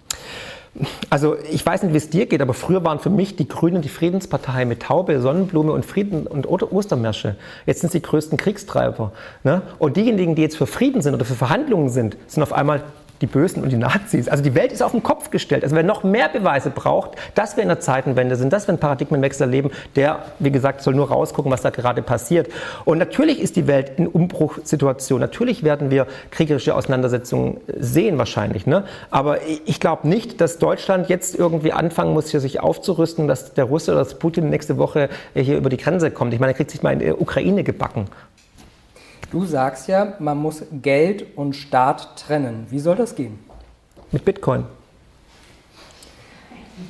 [1.09, 3.81] Also ich weiß nicht, wie es dir geht, aber früher waren für mich die Grünen
[3.81, 7.35] die Friedenspartei mit Taube, Sonnenblume und Frieden und Ostermärsche.
[7.65, 9.11] Jetzt sind sie die größten Kriegstreiber.
[9.43, 9.61] Ne?
[9.77, 12.83] Und diejenigen, die jetzt für Frieden sind oder für Verhandlungen sind, sind auf einmal
[13.23, 14.27] die Bösen und die Nazis.
[14.27, 15.63] Also die Welt ist auf den Kopf gestellt.
[15.63, 18.79] Also wer noch mehr Beweise braucht, dass wir in der Zeitenwende sind, dass wir einen
[18.79, 22.49] Paradigmenwechsel erleben, der, wie gesagt, soll nur rausgucken, was da gerade passiert.
[22.83, 25.21] Und natürlich ist die Welt in Umbruchssituation.
[25.21, 28.67] Natürlich werden wir kriegerische Auseinandersetzungen sehen wahrscheinlich.
[28.67, 28.83] Ne?
[29.09, 33.63] Aber ich glaube nicht, dass Deutschland jetzt irgendwie anfangen muss, hier sich aufzurüsten, dass der
[33.63, 36.33] Russe oder das Putin nächste Woche hier über die Grenze kommt.
[36.33, 38.07] Ich meine, er kriegt sich mal in der Ukraine gebacken.
[39.33, 42.67] Du sagst ja, man muss Geld und Staat trennen.
[42.69, 43.39] Wie soll das gehen?
[44.11, 44.65] Mit Bitcoin.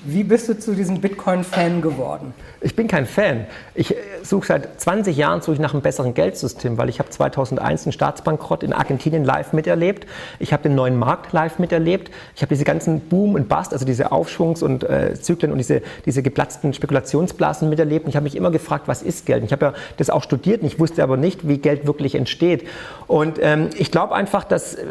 [0.06, 2.34] Wie bist du zu diesem Bitcoin-Fan geworden?
[2.62, 3.48] Ich bin kein Fan.
[3.76, 7.86] Ich äh, suche seit 20 Jahren suche nach einem besseren Geldsystem, weil ich habe 2001
[7.86, 10.08] einen Staatsbankrott in Argentinien live miterlebt.
[10.40, 12.12] Ich habe den neuen Markt live miterlebt.
[12.34, 15.82] Ich habe diese ganzen Boom und Bust, also diese Aufschwungs- und äh, Zyklen und diese,
[16.06, 18.06] diese geplatzten Spekulationsblasen miterlebt.
[18.06, 19.42] Und ich habe mich immer gefragt, was ist Geld?
[19.42, 22.16] Und ich habe ja das auch studiert und ich wusste aber nicht, wie Geld wirklich
[22.16, 22.66] entsteht.
[23.08, 24.86] Und ähm, ich glaube einfach, dass äh,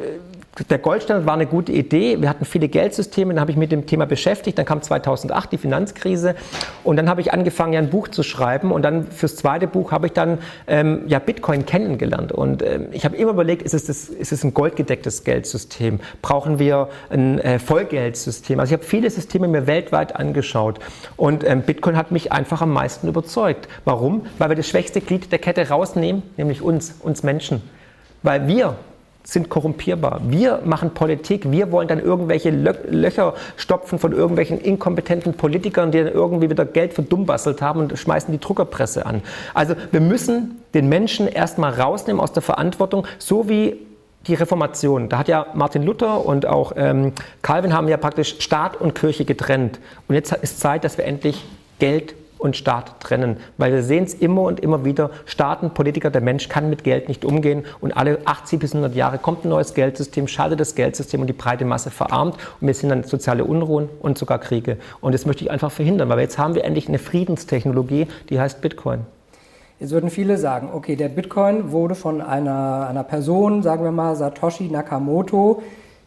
[0.69, 2.21] der Goldstandard war eine gute Idee.
[2.21, 4.59] Wir hatten viele Geldsysteme, dann habe ich mit dem Thema beschäftigt.
[4.59, 6.35] Dann kam 2008 die Finanzkrise
[6.85, 8.71] und dann habe ich angefangen, ja ein Buch zu schreiben.
[8.71, 12.33] Und dann fürs zweite Buch habe ich dann ähm, ja Bitcoin kennengelernt.
[12.33, 16.01] Und ähm, ich habe immer überlegt, ist es, das, ist es ein goldgedecktes Geldsystem?
[16.21, 18.61] Brauchen wir ein äh, Vollgeldsystem?
[18.61, 20.81] Also ich habe viele Systeme mir weltweit angeschaut
[21.17, 23.69] und ähm, Bitcoin hat mich einfach am meisten überzeugt.
[23.87, 24.27] Warum?
[24.37, 27.63] Weil wir das schwächste Glied der Kette rausnehmen, nämlich uns, uns Menschen.
[28.23, 28.77] Weil wir
[29.25, 30.21] sind korrumpierbar.
[30.29, 35.99] Wir machen Politik, wir wollen dann irgendwelche Lö Löcher stopfen von irgendwelchen inkompetenten Politikern, die
[35.99, 39.23] dann irgendwie wieder Geld verdummbastelt haben und schmeißen die Druckerpresse an.
[39.55, 43.77] Also wir müssen den Menschen erstmal rausnehmen aus der Verantwortung, so wie
[44.27, 45.09] die Reformation.
[45.09, 49.25] Da hat ja Martin Luther und auch ähm, Calvin haben ja praktisch Staat und Kirche
[49.25, 49.81] getrennt.
[50.09, 51.45] Und jetzt ist Zeit, dass wir endlich
[51.79, 53.37] Geld und Staat trennen.
[53.57, 57.09] Weil wir sehen es immer und immer wieder, Staaten, Politiker, der Mensch kann mit Geld
[57.09, 61.21] nicht umgehen und alle 80 bis 100 Jahre kommt ein neues Geldsystem, schaltet das Geldsystem
[61.21, 64.77] und die breite Masse verarmt und wir sind dann soziale Unruhen und sogar Kriege.
[65.01, 68.61] Und das möchte ich einfach verhindern, weil jetzt haben wir endlich eine Friedenstechnologie, die heißt
[68.61, 69.01] Bitcoin.
[69.79, 74.15] Jetzt würden viele sagen, okay, der Bitcoin wurde von einer, einer Person, sagen wir mal
[74.15, 75.63] Satoshi Nakamoto,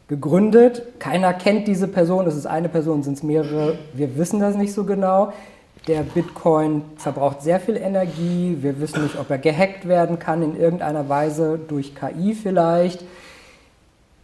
[0.08, 0.84] gegründet.
[1.00, 4.74] Keiner kennt diese Person, es ist eine Person, sind es mehrere, wir wissen das nicht
[4.74, 5.34] so genau.
[5.88, 8.58] Der Bitcoin verbraucht sehr viel Energie.
[8.62, 13.04] Wir wissen nicht, ob er gehackt werden kann in irgendeiner Weise durch KI vielleicht.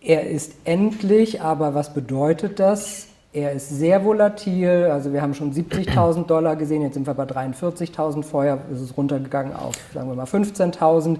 [0.02, 3.08] Er ist endlich, aber was bedeutet das?
[3.34, 7.24] Er ist sehr volatil, also wir haben schon 70.000 Dollar gesehen, jetzt sind wir bei
[7.24, 11.18] 43.000, vorher ist es runtergegangen auf, sagen wir mal, 15.000.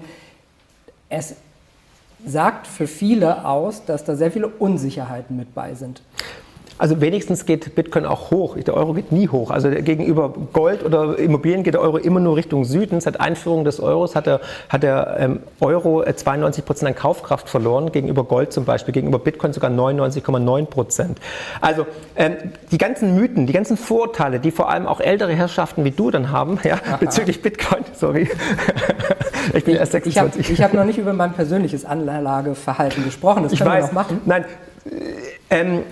[1.08, 1.36] Es
[2.26, 6.02] sagt für viele aus, dass da sehr viele Unsicherheiten mit bei sind.
[6.82, 8.56] Also wenigstens geht Bitcoin auch hoch.
[8.56, 9.52] Der Euro geht nie hoch.
[9.52, 13.00] Also gegenüber Gold oder Immobilien geht der Euro immer nur Richtung Süden.
[13.00, 17.48] Seit Einführung des Euros hat der, hat der ähm, Euro 92 äh, Prozent an Kaufkraft
[17.48, 21.20] verloren, gegenüber Gold zum Beispiel, gegenüber Bitcoin sogar 99,9 Prozent.
[21.60, 22.34] Also ähm,
[22.72, 26.32] die ganzen Mythen, die ganzen Vorurteile, die vor allem auch ältere Herrschaften wie du dann
[26.32, 28.28] haben, ja, bezüglich Bitcoin, sorry.
[29.54, 30.50] ich bin erst 26.
[30.50, 33.44] Ich habe hab noch nicht über mein persönliches Anlageverhalten gesprochen.
[33.44, 34.20] Das können wir noch machen.
[34.24, 34.44] Nein,
[34.84, 35.84] äh, ähm,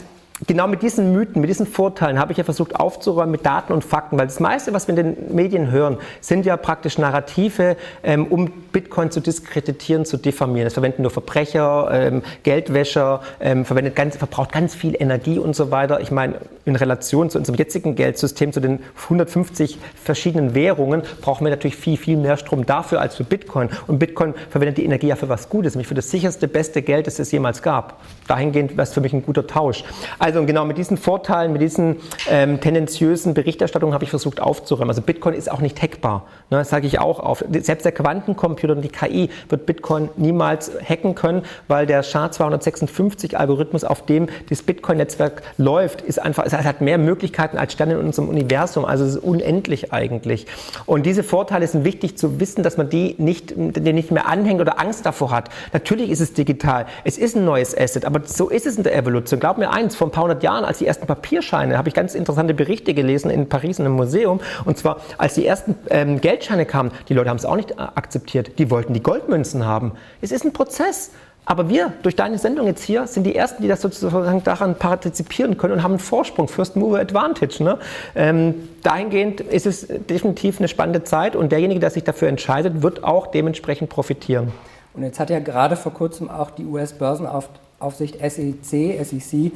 [0.47, 3.85] genau mit diesen Mythen, mit diesen Vorteilen habe ich ja versucht aufzuräumen mit Daten und
[3.85, 8.27] Fakten, weil das meiste, was wir in den Medien hören, sind ja praktisch Narrative, ähm,
[8.27, 10.67] um Bitcoin zu diskreditieren, zu diffamieren.
[10.67, 15.71] Das verwenden nur Verbrecher, ähm, Geldwäscher, ähm, verwendet ganz, verbraucht ganz viel Energie und so
[15.71, 16.01] weiter.
[16.01, 16.35] Ich meine,
[16.71, 21.97] in Relation zu unserem jetzigen Geldsystem, zu den 150 verschiedenen Währungen, brauchen wir natürlich viel,
[21.97, 23.69] viel mehr Strom dafür als für Bitcoin.
[23.87, 27.07] Und Bitcoin verwendet die Energie ja für was Gutes, nämlich für das sicherste, beste Geld,
[27.07, 28.01] das es jemals gab.
[28.29, 29.85] Dahingehend wäre es für mich ein guter Tausch.
[30.19, 31.97] Also genau mit diesen Vorteilen, mit diesen
[32.29, 34.91] ähm, tendenziösen Berichterstattungen habe ich versucht aufzuräumen.
[34.91, 36.27] Also Bitcoin ist auch nicht hackbar.
[36.51, 37.45] Ne, das sage ich auch auf.
[37.51, 44.07] Selbst der Quantencomputer und die KI wird Bitcoin niemals hacken können, weil der SHA-256-Algorithmus, auf
[44.07, 48.85] dem das Bitcoin-Netzwerk läuft, ist einfach, es hat mehr Möglichkeiten als Sterne in unserem Universum.
[48.85, 50.47] Also es ist unendlich eigentlich.
[50.85, 54.61] Und diese Vorteile sind wichtig zu wissen, dass man die nicht, den nicht mehr anhängt
[54.61, 55.49] oder Angst davor hat.
[55.73, 56.85] Natürlich ist es digital.
[57.05, 59.41] Es ist ein neues Asset, aber so ist es in der Evolution.
[59.41, 62.15] Glaub mir eins, vor ein paar hundert Jahren, als die ersten Papierscheine, habe ich ganz
[62.15, 64.41] interessante Berichte gelesen in Paris in einem Museum.
[64.67, 68.59] Und zwar, als die ersten ähm, Geldscheine kamen, die Leute haben es auch nicht akzeptiert.
[68.59, 69.93] Die wollten die Goldmünzen haben.
[70.21, 71.11] Es ist ein Prozess.
[71.47, 75.57] Aber wir, durch deine Sendung jetzt hier, sind die Ersten, die das sozusagen daran partizipieren
[75.57, 77.65] können und haben einen Vorsprung, First Mover Advantage.
[77.65, 77.79] Ne?
[78.15, 83.03] Ähm, dahingehend ist es definitiv eine spannende Zeit und derjenige, der sich dafür entscheidet, wird
[83.03, 84.53] auch dementsprechend profitieren.
[84.95, 89.53] Und jetzt hat ja gerade vor kurzem auch die US-Börsenaufsicht SEC, SEC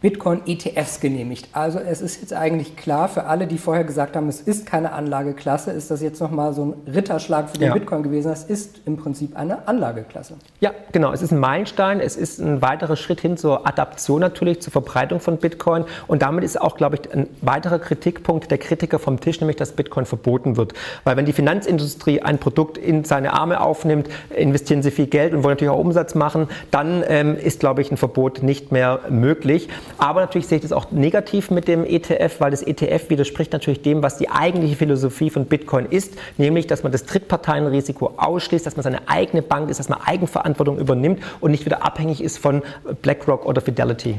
[0.00, 1.48] Bitcoin-ETFs genehmigt.
[1.52, 4.92] Also es ist jetzt eigentlich klar für alle, die vorher gesagt haben, es ist keine
[4.92, 7.74] Anlageklasse, ist das jetzt nochmal so ein Ritterschlag für den ja.
[7.74, 8.32] Bitcoin gewesen.
[8.32, 10.34] Es ist im Prinzip eine Anlageklasse.
[10.60, 11.12] Ja, genau.
[11.12, 12.00] Es ist ein Meilenstein.
[12.00, 15.84] Es ist ein weiterer Schritt hin zur Adaption natürlich, zur Verbreitung von Bitcoin.
[16.06, 19.72] Und damit ist auch, glaube ich, ein weiterer Kritikpunkt der Kritiker vom Tisch, nämlich dass
[19.72, 20.74] Bitcoin verboten wird.
[21.04, 25.42] Weil wenn die Finanzindustrie ein Produkt in seine Arme aufnimmt, investieren sie viel Geld und
[25.42, 29.68] wollen natürlich auch Umsatz machen, dann ähm, ist, glaube ich, ein Verbot nicht mehr möglich.
[29.98, 33.82] Aber natürlich sehe ich das auch negativ mit dem ETF, weil das ETF widerspricht natürlich
[33.82, 38.76] dem, was die eigentliche Philosophie von Bitcoin ist, nämlich, dass man das Drittparteienrisiko ausschließt, dass
[38.76, 42.62] man seine eigene Bank ist, dass man Eigenverantwortung übernimmt und nicht wieder abhängig ist von
[43.02, 44.16] BlackRock oder Fidelity.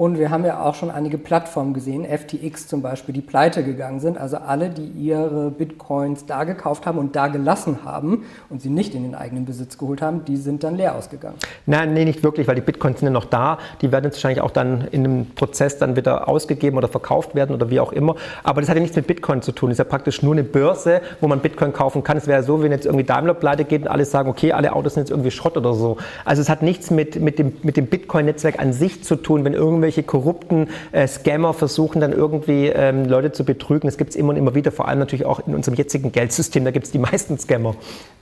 [0.00, 4.00] Und wir haben ja auch schon einige Plattformen gesehen, FTX zum Beispiel, die pleite gegangen
[4.00, 4.16] sind.
[4.16, 8.94] Also alle, die ihre Bitcoins da gekauft haben und da gelassen haben und sie nicht
[8.94, 11.36] in den eigenen Besitz geholt haben, die sind dann leer ausgegangen.
[11.66, 13.58] Nein, nee, nicht wirklich, weil die Bitcoins sind ja noch da.
[13.82, 17.54] Die werden jetzt wahrscheinlich auch dann in einem Prozess dann wieder ausgegeben oder verkauft werden
[17.54, 18.16] oder wie auch immer.
[18.42, 19.68] Aber das hat ja nichts mit Bitcoin zu tun.
[19.68, 22.16] Das ist ja praktisch nur eine Börse, wo man Bitcoin kaufen kann.
[22.16, 24.72] Es wäre ja so, wenn jetzt irgendwie Daimler pleite geht und alle sagen, okay, alle
[24.72, 25.98] Autos sind jetzt irgendwie Schrott oder so.
[26.24, 29.52] Also es hat nichts mit, mit dem, mit dem Bitcoin-Netzwerk an sich zu tun, wenn
[29.52, 33.88] irgendwelche irgendwelche korrupten äh, Scammer versuchen dann irgendwie ähm, Leute zu betrügen.
[33.88, 36.64] Das gibt es immer und immer wieder, vor allem natürlich auch in unserem jetzigen Geldsystem,
[36.64, 37.74] da gibt es die meisten Scammer.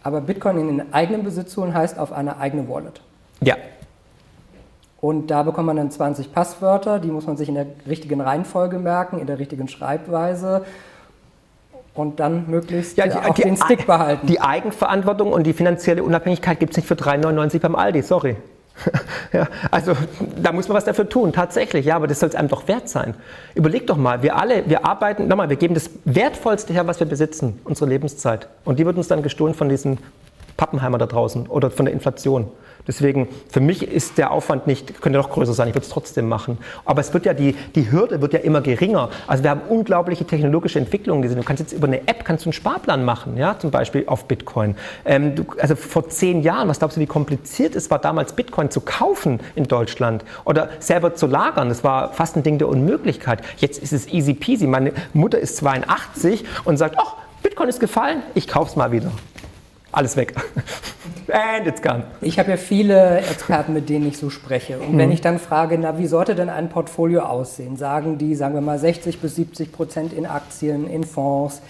[0.02, 3.00] Aber Bitcoin in den eigenen Besitz holen heißt auf eine eigene Wallet.
[3.40, 3.56] Ja.
[5.00, 8.78] Und da bekommt man dann 20 Passwörter, die muss man sich in der richtigen Reihenfolge
[8.78, 10.64] merken, in der richtigen Schreibweise
[11.94, 14.26] und dann möglichst ja, die, auch die, den Stick behalten.
[14.26, 18.36] Die Eigenverantwortung und die finanzielle Unabhängigkeit gibt es nicht für 3,99 beim Aldi, sorry.
[19.32, 19.94] ja, also
[20.40, 22.88] da muss man was dafür tun, tatsächlich, ja, aber das soll es einem doch wert
[22.88, 23.14] sein.
[23.54, 27.06] Überleg doch mal, wir alle, wir arbeiten, nochmal, wir geben das Wertvollste her, was wir
[27.06, 28.48] besitzen, unsere Lebenszeit.
[28.64, 29.98] Und die wird uns dann gestohlen von diesen
[30.56, 32.48] Pappenheimer da draußen oder von der Inflation.
[32.88, 36.26] Deswegen, für mich ist der Aufwand nicht, könnte noch größer sein, ich würde es trotzdem
[36.26, 36.56] machen.
[36.86, 39.10] Aber es wird ja, die, die Hürde wird ja immer geringer.
[39.26, 41.36] Also wir haben unglaubliche technologische Entwicklungen gesehen.
[41.36, 44.24] Du kannst jetzt über eine App, kannst du einen Sparplan machen, ja, zum Beispiel auf
[44.24, 44.74] Bitcoin.
[45.04, 48.70] Ähm, du, also vor zehn Jahren, was glaubst du, wie kompliziert es war, damals Bitcoin
[48.70, 51.68] zu kaufen in Deutschland oder selber zu lagern?
[51.68, 53.42] Das war fast ein Ding der Unmöglichkeit.
[53.58, 54.66] Jetzt ist es easy peasy.
[54.66, 59.12] Meine Mutter ist 82 und sagt, ach, Bitcoin ist gefallen, ich kauf's mal wieder
[59.98, 60.34] alles weg.
[61.30, 62.04] And it's gone.
[62.22, 64.78] Ich habe ja viele Experten, mit denen ich so spreche.
[64.78, 64.98] Und mhm.
[64.98, 67.76] wenn ich dann frage, na, wie sollte denn ein Portfolio aussehen?
[67.76, 71.60] Sagen die, sagen wir mal, 60 bis 70 Prozent in Aktien, in Fonds,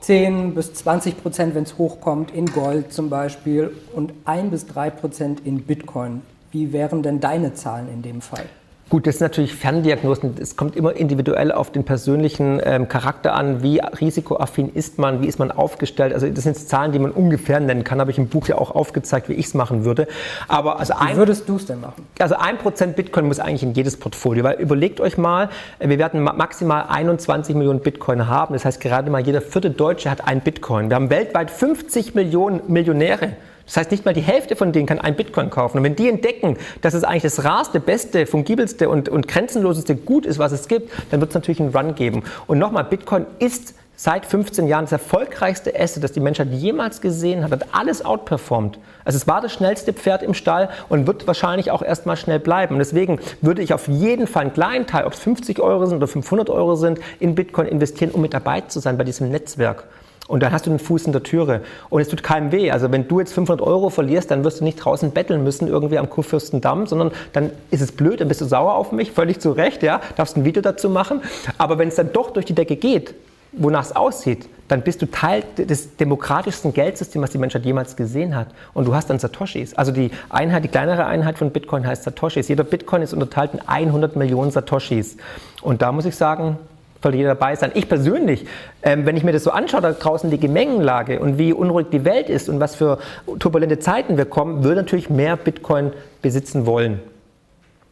[0.00, 4.90] 10 bis 20 Prozent, wenn es hochkommt, in Gold zum Beispiel und 1 bis 3
[4.90, 6.22] Prozent in Bitcoin.
[6.50, 8.46] Wie wären denn deine Zahlen in dem Fall?
[8.92, 10.34] Gut, das sind natürlich Ferndiagnosen.
[10.38, 13.62] Es kommt immer individuell auf den persönlichen ähm, Charakter an.
[13.62, 15.22] Wie risikoaffin ist man?
[15.22, 16.12] Wie ist man aufgestellt?
[16.12, 18.00] Also das sind Zahlen, die man ungefähr nennen kann.
[18.00, 20.08] Habe ich im Buch ja auch aufgezeigt, wie ich es machen würde.
[20.46, 22.06] Aber also wie ein, würdest du es denn machen?
[22.18, 24.44] Also ein Prozent Bitcoin muss eigentlich in jedes Portfolio.
[24.44, 25.48] Weil überlegt euch mal,
[25.80, 28.52] wir werden maximal 21 Millionen Bitcoin haben.
[28.52, 30.90] Das heißt, gerade mal jeder vierte Deutsche hat ein Bitcoin.
[30.90, 33.36] Wir haben weltweit 50 Millionen Millionäre.
[33.66, 35.78] Das heißt, nicht mal die Hälfte von denen kann ein Bitcoin kaufen.
[35.78, 40.26] Und wenn die entdecken, dass es eigentlich das rarste, beste, fungibelste und, und grenzenloseste Gut
[40.26, 42.22] ist, was es gibt, dann wird es natürlich einen Run geben.
[42.46, 47.44] Und nochmal, Bitcoin ist seit 15 Jahren das erfolgreichste Asset, das die Menschheit jemals gesehen
[47.44, 48.78] hat, hat alles outperformed.
[49.04, 52.74] Also es war das schnellste Pferd im Stall und wird wahrscheinlich auch erstmal schnell bleiben.
[52.74, 55.98] Und deswegen würde ich auf jeden Fall einen kleinen Teil, ob es 50 Euro sind
[55.98, 59.84] oder 500 Euro sind, in Bitcoin investieren, um mit dabei zu sein bei diesem Netzwerk.
[60.28, 61.62] Und dann hast du einen Fuß in der Türe.
[61.90, 62.70] Und es tut keinem weh.
[62.70, 65.98] Also wenn du jetzt 500 Euro verlierst, dann wirst du nicht draußen betteln müssen, irgendwie
[65.98, 69.52] am Kurfürstendamm, sondern dann ist es blöd, dann bist du sauer auf mich, völlig zu
[69.52, 71.22] Recht, ja, darfst ein Video dazu machen.
[71.58, 73.14] Aber wenn es dann doch durch die Decke geht,
[73.52, 78.34] wonach es aussieht, dann bist du Teil des demokratischsten Geldsystems, was die Menschheit jemals gesehen
[78.34, 78.48] hat.
[78.72, 79.74] Und du hast dann Satoshis.
[79.74, 82.48] Also die Einheit, die kleinere Einheit von Bitcoin heißt Satoshis.
[82.48, 85.18] Jeder Bitcoin ist unterteilt in 100 Millionen Satoshis.
[85.60, 86.56] Und da muss ich sagen,
[87.02, 87.72] sollte jeder dabei sein.
[87.74, 88.46] Ich persönlich,
[88.82, 92.04] ähm, wenn ich mir das so anschaue, da draußen die Gemengenlage und wie unruhig die
[92.04, 92.98] Welt ist und was für
[93.38, 95.92] turbulente Zeiten wir kommen, würde natürlich mehr Bitcoin
[96.22, 97.00] besitzen wollen.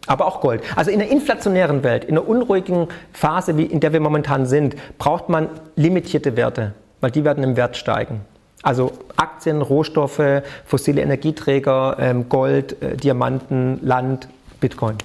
[0.06, 0.62] Aber auch Gold.
[0.76, 4.76] Also in der inflationären Welt, in der unruhigen Phase, wie in der wir momentan sind,
[4.98, 8.22] braucht man limitierte Werte, weil die werden im Wert steigen.
[8.62, 14.28] Also Aktien, Rohstoffe, fossile Energieträger, ähm, Gold, äh, Diamanten, Land,
[14.60, 14.96] Bitcoin.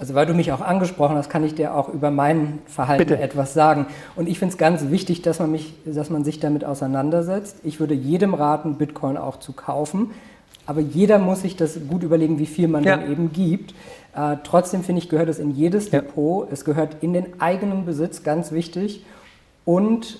[0.00, 3.20] Also weil du mich auch angesprochen hast, kann ich dir auch über mein Verhalten Bitte.
[3.20, 3.84] etwas sagen.
[4.16, 7.58] Und ich finde es ganz wichtig, dass man, mich, dass man sich damit auseinandersetzt.
[7.64, 10.12] Ich würde jedem raten, Bitcoin auch zu kaufen.
[10.64, 12.96] Aber jeder muss sich das gut überlegen, wie viel man ja.
[12.96, 13.74] dann eben gibt.
[14.16, 16.00] Äh, trotzdem finde ich, gehört es in jedes ja.
[16.00, 16.50] Depot.
[16.50, 19.04] Es gehört in den eigenen Besitz, ganz wichtig.
[19.66, 20.18] Und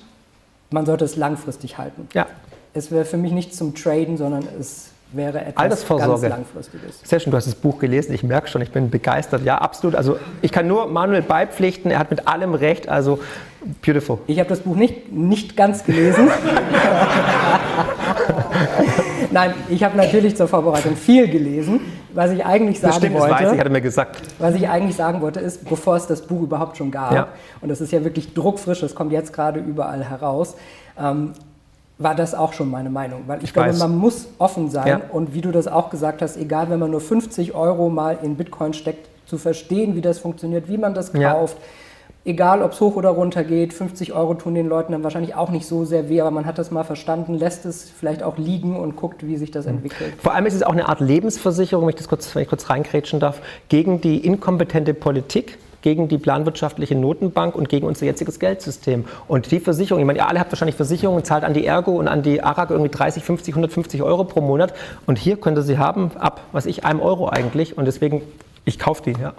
[0.70, 2.06] man sollte es langfristig halten.
[2.12, 2.26] Ja.
[2.74, 7.00] Es wäre für mich nicht zum Traden, sondern es wäre etwas ganz Langfristiges.
[7.02, 8.12] Sehr schön, du hast das Buch gelesen.
[8.12, 9.44] Ich merke schon, ich bin begeistert.
[9.44, 9.94] Ja, absolut.
[9.94, 11.90] Also ich kann nur Manuel beipflichten.
[11.90, 12.88] Er hat mit allem recht.
[12.88, 13.20] Also
[13.82, 14.18] beautiful.
[14.26, 16.28] Ich habe das Buch nicht, nicht ganz gelesen.
[19.30, 21.80] Nein, ich habe natürlich zur Vorbereitung viel gelesen.
[22.12, 24.22] Was ich eigentlich sagen das stimmt, wollte, weiß ich, hatte mir gesagt.
[24.38, 27.28] Was ich eigentlich sagen wollte, ist, bevor es das Buch überhaupt schon gab, ja.
[27.60, 30.56] und das ist ja wirklich druckfrisch, das kommt jetzt gerade überall heraus,
[30.98, 31.34] ähm,
[32.00, 33.22] war das auch schon meine Meinung.
[33.26, 33.78] Weil ich, ich glaube, weiß.
[33.78, 35.00] man muss offen sein ja.
[35.12, 38.36] und wie du das auch gesagt hast, egal wenn man nur 50 Euro mal in
[38.36, 41.56] Bitcoin steckt, zu verstehen, wie das funktioniert, wie man das kauft.
[41.56, 41.64] Ja.
[42.32, 45.50] Egal, ob es hoch oder runter geht, 50 Euro tun den Leuten dann wahrscheinlich auch
[45.50, 48.76] nicht so sehr weh, aber man hat das mal verstanden, lässt es vielleicht auch liegen
[48.76, 49.76] und guckt, wie sich das mhm.
[49.76, 50.14] entwickelt.
[50.20, 52.68] Vor allem ist es auch eine Art Lebensversicherung, wenn ich das kurz, wenn ich kurz
[52.68, 59.04] reinkrätschen darf, gegen die inkompetente Politik gegen die planwirtschaftliche Notenbank und gegen unser jetziges Geldsystem.
[59.28, 62.08] Und die Versicherung, ich meine, ihr alle habt wahrscheinlich Versicherungen, zahlt an die Ergo und
[62.08, 64.74] an die ARAG irgendwie 30, 50, 150 Euro pro Monat.
[65.06, 67.78] Und hier könnt ihr sie haben ab, was ich, einem Euro eigentlich.
[67.78, 68.22] Und deswegen,
[68.64, 69.32] ich kaufe die, ja.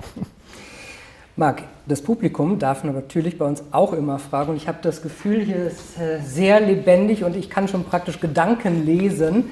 [1.42, 5.44] Marc, das Publikum darf natürlich bei uns auch immer fragen und ich habe das Gefühl,
[5.44, 9.50] hier ist äh, sehr lebendig und ich kann schon praktisch Gedanken lesen.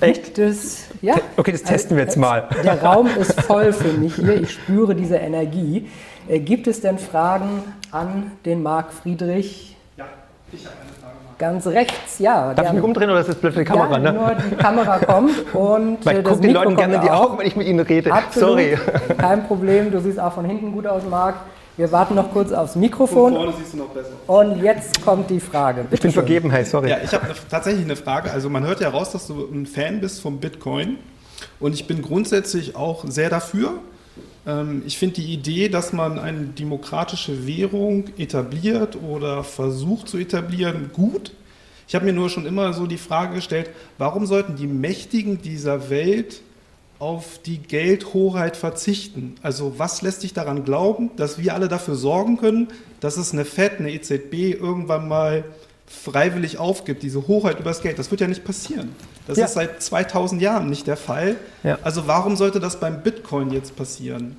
[0.00, 0.36] Echt?
[0.36, 1.14] Das, ja.
[1.38, 2.46] Okay, das testen wir jetzt mal.
[2.62, 5.88] Der Raum ist voll für mich hier, ich spüre diese Energie.
[6.28, 9.78] Äh, gibt es denn Fragen an den Marc Friedrich?
[9.96, 10.04] Ja,
[10.52, 10.99] ich habe eine.
[11.40, 12.52] Ganz rechts, ja.
[12.52, 13.92] Darf ich mich umdrehen oder ist das blöd für die Kamera?
[13.92, 14.12] Ja, ne?
[14.12, 17.46] nur die Kamera kommt und Weil ich gucke den Leuten gerne in die Augen, wenn
[17.46, 18.12] ich mit ihnen rede.
[18.12, 18.78] Absolut, Sorry.
[19.18, 21.36] Kein Problem, du siehst auch von hinten gut aus, Marc.
[21.78, 23.32] Wir warten noch kurz aufs Mikrofon.
[23.32, 24.10] Von vorne siehst du noch besser.
[24.26, 25.80] Und jetzt kommt die Frage.
[25.80, 26.22] Bitte ich bin schön.
[26.26, 26.90] vergeben, hey, sorry.
[26.90, 28.30] Ja, ich habe tatsächlich eine Frage.
[28.30, 30.98] Also man hört ja raus, dass du ein Fan bist vom Bitcoin.
[31.58, 33.78] Und ich bin grundsätzlich auch sehr dafür.
[34.46, 40.90] Ähm, ich finde die Idee, dass man eine demokratische Währung etabliert oder versucht zu etablieren,
[40.92, 41.32] gut.
[41.86, 45.90] Ich habe mir nur schon immer so die Frage gestellt, warum sollten die Mächtigen dieser
[45.90, 46.42] Welt
[47.00, 49.34] auf die Geldhoheit verzichten?
[49.42, 52.68] Also was lässt dich daran glauben, dass wir alle dafür sorgen können,
[53.00, 55.44] dass es eine FED, eine EZB irgendwann mal
[55.90, 57.98] freiwillig aufgibt, diese Hoheit über das Geld.
[57.98, 58.94] Das wird ja nicht passieren.
[59.26, 59.44] Das ja.
[59.46, 61.36] ist seit 2000 Jahren nicht der Fall.
[61.64, 61.78] Ja.
[61.82, 64.36] Also warum sollte das beim Bitcoin jetzt passieren?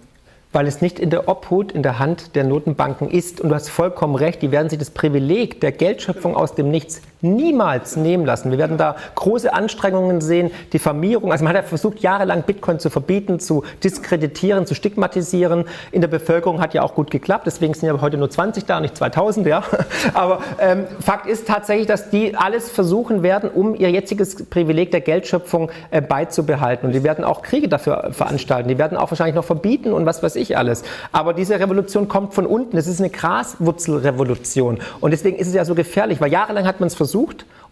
[0.54, 3.40] weil es nicht in der Obhut, in der Hand der Notenbanken ist.
[3.40, 7.02] Und du hast vollkommen recht, die werden sich das Privileg der Geldschöpfung aus dem Nichts
[7.22, 8.52] niemals nehmen lassen.
[8.52, 11.32] Wir werden da große Anstrengungen sehen, Diffamierung.
[11.32, 15.66] Also man hat ja versucht, jahrelang Bitcoin zu verbieten, zu diskreditieren, zu stigmatisieren.
[15.92, 17.46] In der Bevölkerung hat ja auch gut geklappt.
[17.46, 19.48] Deswegen sind ja heute nur 20 da, nicht 2000.
[19.48, 19.64] Ja.
[20.14, 25.02] Aber ähm, Fakt ist tatsächlich, dass die alles versuchen werden, um ihr jetziges Privileg der
[25.02, 26.88] Geldschöpfung äh, beizubehalten.
[26.88, 28.70] Und die werden auch Kriege dafür veranstalten.
[28.70, 30.84] Die werden auch wahrscheinlich noch verbieten und was weiß ich alles.
[31.12, 32.78] Aber diese Revolution kommt von unten.
[32.78, 34.80] Es ist eine Graswurzelrevolution.
[35.00, 37.11] Und deswegen ist es ja so gefährlich, weil jahrelang hat man es versucht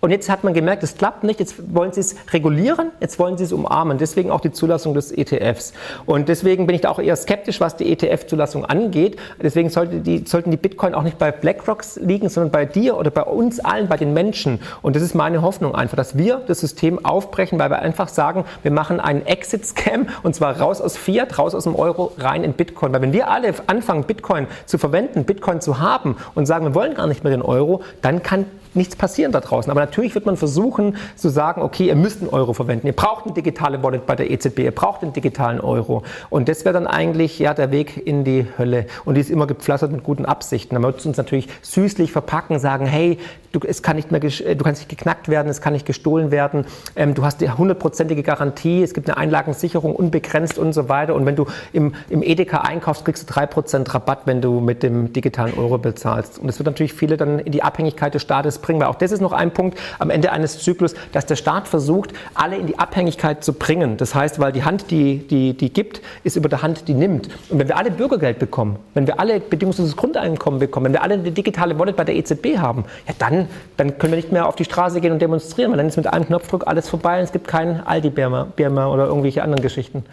[0.01, 1.41] und jetzt hat man gemerkt, es klappt nicht.
[1.41, 3.97] Jetzt wollen sie es regulieren, jetzt wollen sie es umarmen.
[3.97, 5.73] Deswegen auch die Zulassung des ETFs.
[6.05, 9.17] Und deswegen bin ich da auch eher skeptisch, was die ETF-Zulassung angeht.
[9.41, 13.11] Deswegen sollte die, sollten die Bitcoin auch nicht bei BlackRock liegen, sondern bei dir oder
[13.11, 14.59] bei uns allen, bei den Menschen.
[14.81, 18.45] Und das ist meine Hoffnung einfach, dass wir das System aufbrechen, weil wir einfach sagen,
[18.63, 22.53] wir machen einen Exit-Scam und zwar raus aus Fiat, raus aus dem Euro, rein in
[22.53, 22.93] Bitcoin.
[22.93, 26.95] Weil wenn wir alle anfangen, Bitcoin zu verwenden, Bitcoin zu haben und sagen, wir wollen
[26.95, 29.69] gar nicht mehr den Euro, dann kann nichts passieren da draußen.
[29.71, 33.25] Aber natürlich wird man versuchen zu sagen, okay, ihr müsst einen Euro verwenden, ihr braucht
[33.25, 36.03] eine digitale Wallet bei der EZB, ihr braucht einen digitalen Euro.
[36.29, 38.85] Und das wäre dann eigentlich ja der Weg in die Hölle.
[39.05, 40.75] Und die ist immer gepflastert mit guten Absichten.
[40.75, 43.17] Da wird uns natürlich süßlich verpacken, sagen, hey,
[43.51, 46.31] du, es kann nicht mehr, äh, du kannst nicht geknackt werden, es kann nicht gestohlen
[46.31, 51.15] werden, ähm, du hast die hundertprozentige Garantie, es gibt eine Einlagensicherung unbegrenzt und so weiter.
[51.15, 55.13] Und wenn du im, im Edeka einkaufst, kriegst du 3% Rabatt, wenn du mit dem
[55.13, 56.39] digitalen Euro bezahlst.
[56.39, 59.11] Und das wird natürlich viele dann in die Abhängigkeit des Staates bringen, weil auch das
[59.11, 62.79] ist noch ein Punkt am Ende eines Zyklus, dass der Staat versucht, alle in die
[62.79, 63.97] Abhängigkeit zu bringen.
[63.97, 67.29] Das heißt, weil die Hand, die, die, die gibt, ist über der Hand, die nimmt.
[67.49, 71.15] Und wenn wir alle Bürgergeld bekommen, wenn wir alle bedingungsloses Grundeinkommen bekommen, wenn wir alle
[71.15, 73.38] eine digitale Wallet bei der EZB haben, ja dann,
[73.77, 76.07] dann können wir nicht mehr auf die Straße gehen und demonstrieren, weil dann ist mit
[76.07, 80.03] einem Knopfdruck alles vorbei und es gibt keinen Aldi-Bär mehr oder irgendwelche anderen Geschichten.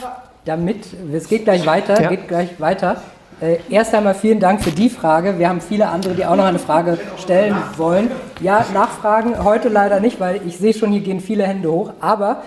[0.00, 2.08] Aber damit, es geht gleich weiter, ja.
[2.08, 2.96] geht gleich weiter.
[3.40, 5.38] Äh, erst einmal vielen Dank für die Frage.
[5.38, 8.10] Wir haben viele andere, die auch noch eine Frage stellen wollen.
[8.40, 11.92] Ja, Nachfragen heute leider nicht, weil ich sehe schon, hier gehen viele Hände hoch.
[12.00, 12.42] Aber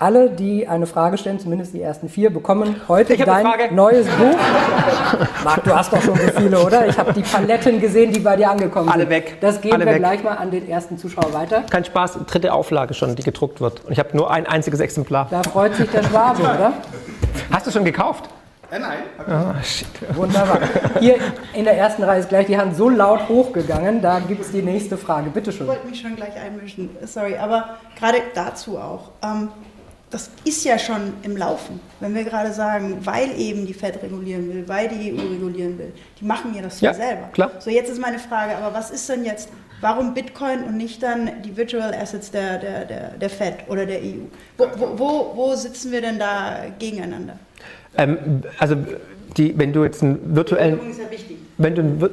[0.00, 4.36] alle, die eine Frage stellen, zumindest die ersten vier, bekommen heute dein neues Buch.
[5.44, 6.86] Marc, du hast doch schon so viele, oder?
[6.86, 9.12] Ich habe die Paletten gesehen, die bei dir angekommen Alle sind.
[9.12, 9.38] Alle weg.
[9.40, 9.98] Das geben Alle wir weg.
[9.98, 11.64] gleich mal an den ersten Zuschauer weiter.
[11.68, 13.84] Kein Spaß, dritte Auflage schon, die gedruckt wird.
[13.84, 15.26] Und ich habe nur ein einziges Exemplar.
[15.30, 16.74] Da freut sich der Schwabe, oder?
[17.50, 18.28] Hast du schon gekauft?
[18.70, 18.98] Äh, nein.
[19.26, 19.88] Oh, shit.
[20.14, 20.60] Wunderbar.
[21.00, 21.16] Hier
[21.54, 24.02] in der ersten Reihe ist gleich die Hand so laut hochgegangen.
[24.02, 25.30] Da gibt es die nächste Frage.
[25.30, 25.62] Bitte schön.
[25.62, 26.90] Ich wollte mich schon gleich einmischen.
[27.04, 29.10] Sorry, aber gerade dazu auch.
[29.24, 29.48] Ähm,
[30.10, 31.80] das ist ja schon im Laufen.
[32.00, 35.92] Wenn wir gerade sagen, weil eben die Fed regulieren will, weil die EU regulieren will,
[36.20, 37.28] die machen ja das ja, selber.
[37.32, 37.52] Klar.
[37.58, 39.50] So, jetzt ist meine Frage, aber was ist denn jetzt,
[39.80, 43.98] warum Bitcoin und nicht dann die Virtual Assets der, der, der, der Fed oder der
[43.98, 44.26] EU?
[44.56, 47.38] Wo, wo, wo sitzen wir denn da gegeneinander?
[47.96, 48.76] Ähm, also
[49.36, 51.36] die, wenn du jetzt einen virtuellen, ist ja wichtig.
[51.58, 52.10] wenn du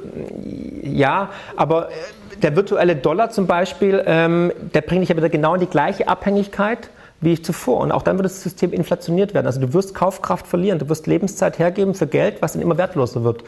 [0.84, 1.94] ja, aber äh,
[2.42, 6.10] der virtuelle Dollar zum Beispiel, ähm, der bringt dich ja wieder genau in die gleiche
[6.10, 6.90] Abhängigkeit
[7.26, 7.82] wie ich zuvor.
[7.82, 9.48] Und auch dann wird das System inflationiert werden.
[9.48, 13.26] Also du wirst Kaufkraft verlieren, du wirst Lebenszeit hergeben für Geld, was dann immer wertloser
[13.26, 13.44] wird.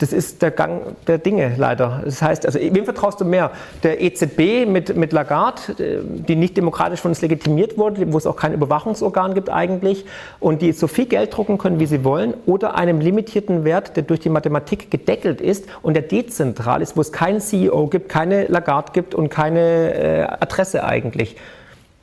[0.00, 2.02] Das ist der Gang der Dinge leider.
[2.04, 3.52] Das heißt, also wem vertraust du mehr?
[3.84, 8.34] Der EZB mit, mit Lagarde, die nicht demokratisch von uns legitimiert wurde, wo es auch
[8.34, 10.04] kein Überwachungsorgan gibt eigentlich
[10.40, 14.02] und die so viel Geld drucken können, wie sie wollen, oder einem limitierten Wert, der
[14.02, 18.46] durch die Mathematik gedeckelt ist und der dezentral ist, wo es keinen CEO gibt, keine
[18.46, 21.36] Lagarde gibt und keine äh, Adresse eigentlich.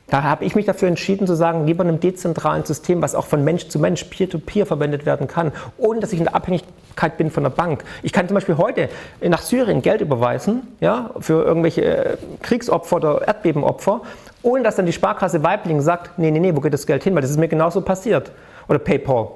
[0.08, 3.44] Da habe ich mich dafür entschieden zu sagen, lieber einem dezentralen System, was auch von
[3.44, 7.30] Mensch zu Mensch, Peer-to-Peer -peer verwendet werden kann, ohne dass ich in der Abhängigkeit bin
[7.30, 7.84] von der Bank.
[8.02, 8.88] Ich kann zum Beispiel heute
[9.22, 14.02] nach Syrien Geld überweisen, ja, für irgendwelche äh, Kriegsopfer oder Erdbebenopfer,
[14.42, 17.14] ohne dass dann die Sparkasse Weibling sagt, nee, nee, nee, wo geht das Geld hin?
[17.14, 18.32] Weil das ist mir genauso passiert.
[18.68, 19.28] Oder PayPal.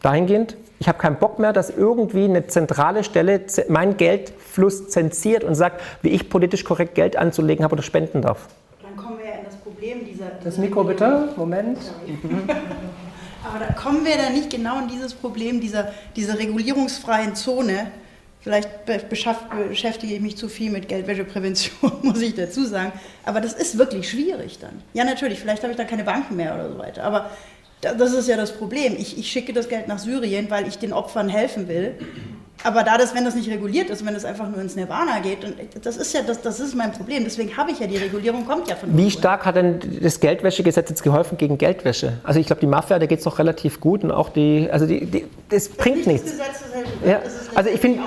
[0.00, 5.54] Dahingehend, ich habe keinen Bock mehr, dass irgendwie eine zentrale Stelle meinen Geldfluss zensiert und
[5.54, 8.48] sagt, wie ich politisch korrekt Geld anzulegen habe oder spenden darf.
[9.84, 10.30] Problem dieser.
[10.42, 11.78] Das Mikro bitte, Moment.
[13.44, 17.90] Aber da kommen wir da nicht genau in dieses Problem dieser, dieser regulierungsfreien Zone.
[18.40, 22.92] Vielleicht beschäftige ich mich zu viel mit Geldwäscheprävention, muss ich dazu sagen.
[23.26, 24.82] Aber das ist wirklich schwierig dann.
[24.94, 27.04] Ja, natürlich, vielleicht habe ich dann keine Banken mehr oder so weiter.
[27.04, 27.30] Aber
[27.82, 28.96] das ist ja das Problem.
[28.98, 31.94] Ich, ich schicke das Geld nach Syrien, weil ich den Opfern helfen will.
[32.64, 35.44] Aber da das, wenn das nicht reguliert ist, wenn es einfach nur ins Nirvana geht,
[35.44, 37.22] und das ist ja das, das ist mein Problem.
[37.22, 40.88] Deswegen habe ich ja die Regulierung, kommt ja von Wie stark hat denn das Geldwäschegesetz
[40.88, 42.14] jetzt geholfen gegen Geldwäsche?
[42.24, 44.86] Also ich glaube, die Mafia, da geht es noch relativ gut und auch die, also
[44.86, 46.36] die, die das, das bringt nichts.
[46.36, 47.20] Das Gesetz, das halt, ja.
[47.54, 48.00] also ich finde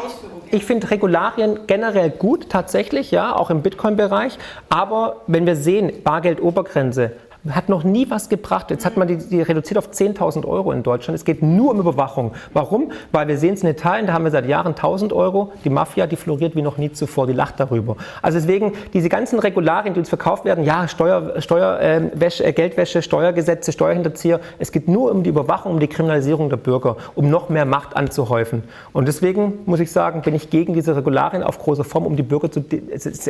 [0.50, 4.38] ich finde Regularien generell gut, tatsächlich, ja, auch im Bitcoin-Bereich.
[4.70, 7.12] Aber wenn wir sehen, Bargeldobergrenze,
[7.52, 8.72] hat noch nie was gebracht.
[8.72, 11.18] Jetzt hat man die, die reduziert auf 10.000 Euro in Deutschland.
[11.18, 12.34] Es geht nur um Überwachung.
[12.54, 12.92] Warum?
[13.12, 15.52] Weil wir sehen es in Italien, da haben wir seit Jahren 1.000 Euro.
[15.64, 17.96] Die Mafia, die floriert wie noch nie zuvor, die lacht darüber.
[18.22, 22.54] Also deswegen, diese ganzen Regularien, die uns verkauft werden, ja, Steuer, Steuer, äh, Wäsche, äh,
[22.54, 27.30] Geldwäsche, Steuergesetze, Steuerhinterzieher, es geht nur um die Überwachung, um die Kriminalisierung der Bürger, um
[27.30, 28.64] noch mehr Macht anzuhäufen.
[28.94, 32.24] Und deswegen muss ich sagen, bin ich gegen diese Regularien auf große Form, um die
[32.24, 32.82] Bürger zu, de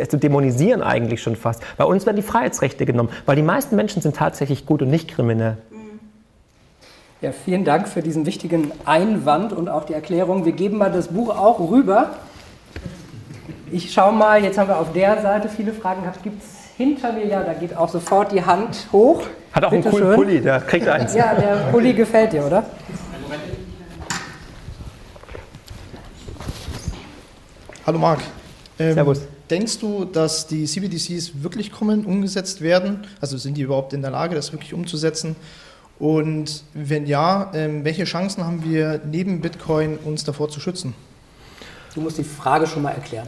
[0.07, 1.61] zu dämonisieren eigentlich schon fast.
[1.78, 4.89] Bei uns werden die Freiheitsrechte genommen, weil die meisten Menschen sind sind tatsächlich gut und
[4.89, 5.58] nicht kriminell.
[7.22, 10.45] Ja, vielen Dank für diesen wichtigen Einwand und auch die Erklärung.
[10.45, 12.12] Wir geben mal das Buch auch rüber.
[13.72, 16.24] Ich schaue mal, jetzt haben wir auf der Seite viele Fragen gehabt.
[16.24, 16.47] Gibt es
[16.78, 19.24] hinter mir, ja, da geht auch sofort die Hand hoch.
[19.51, 20.16] Hat auch Bitte einen coolen schön.
[20.16, 21.14] Pulli, der kriegt eins.
[21.14, 22.64] Ja, der Pulli gefällt dir, oder?
[27.86, 28.20] Hallo Marc.
[28.80, 29.28] Ähm, Servus.
[29.49, 33.07] Denkst du, dass die CBDCs wirklich kommen, umgesetzt werden?
[33.21, 35.35] Also sind die überhaupt in der Lage, das wirklich umzusetzen?
[35.99, 40.93] Und wenn ja, ähm, welche Chancen haben wir neben Bitcoin, uns davor zu schützen?
[41.95, 43.27] Du musst die Frage schon mal erklären.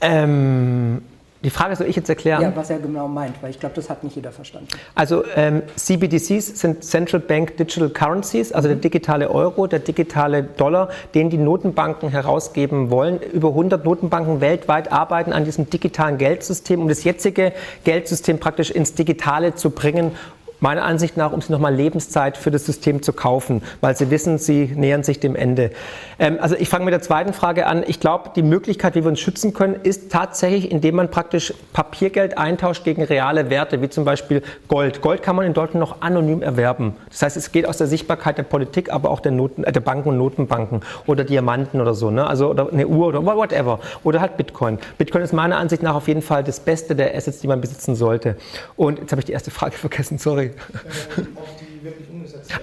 [0.00, 1.02] Ähm,
[1.44, 2.42] Die Frage soll ich jetzt erklären?
[2.42, 4.68] Ja, was er genau meint, weil ich glaube, das hat nicht jeder verstanden.
[4.94, 10.88] Also ähm, CBDCs sind Central Bank Digital Currencies, also der digitale Euro, der digitale Dollar,
[11.14, 13.20] den die Notenbanken herausgeben wollen.
[13.20, 17.52] Über 100 Notenbanken weltweit arbeiten an diesem digitalen Geldsystem, um das jetzige
[17.84, 20.12] Geldsystem praktisch ins Digitale zu bringen
[20.60, 24.38] meiner Ansicht nach, um sie nochmal Lebenszeit für das System zu kaufen, weil sie wissen,
[24.38, 25.70] sie nähern sich dem Ende.
[26.18, 27.84] Ähm, also ich fange mit der zweiten Frage an.
[27.86, 32.38] Ich glaube, die Möglichkeit, wie wir uns schützen können, ist tatsächlich, indem man praktisch Papiergeld
[32.38, 35.02] eintauscht gegen reale Werte, wie zum Beispiel Gold.
[35.02, 36.94] Gold kann man in Deutschland noch anonym erwerben.
[37.10, 39.80] Das heißt, es geht aus der Sichtbarkeit der Politik, aber auch der, Noten, äh, der
[39.80, 42.26] Banken und Notenbanken oder Diamanten oder so, ne?
[42.26, 43.80] also oder eine Uhr oder whatever.
[44.04, 44.78] Oder halt Bitcoin.
[44.98, 47.94] Bitcoin ist meiner Ansicht nach auf jeden Fall das Beste der Assets, die man besitzen
[47.94, 48.36] sollte.
[48.76, 50.45] Und jetzt habe ich die erste Frage vergessen, sorry.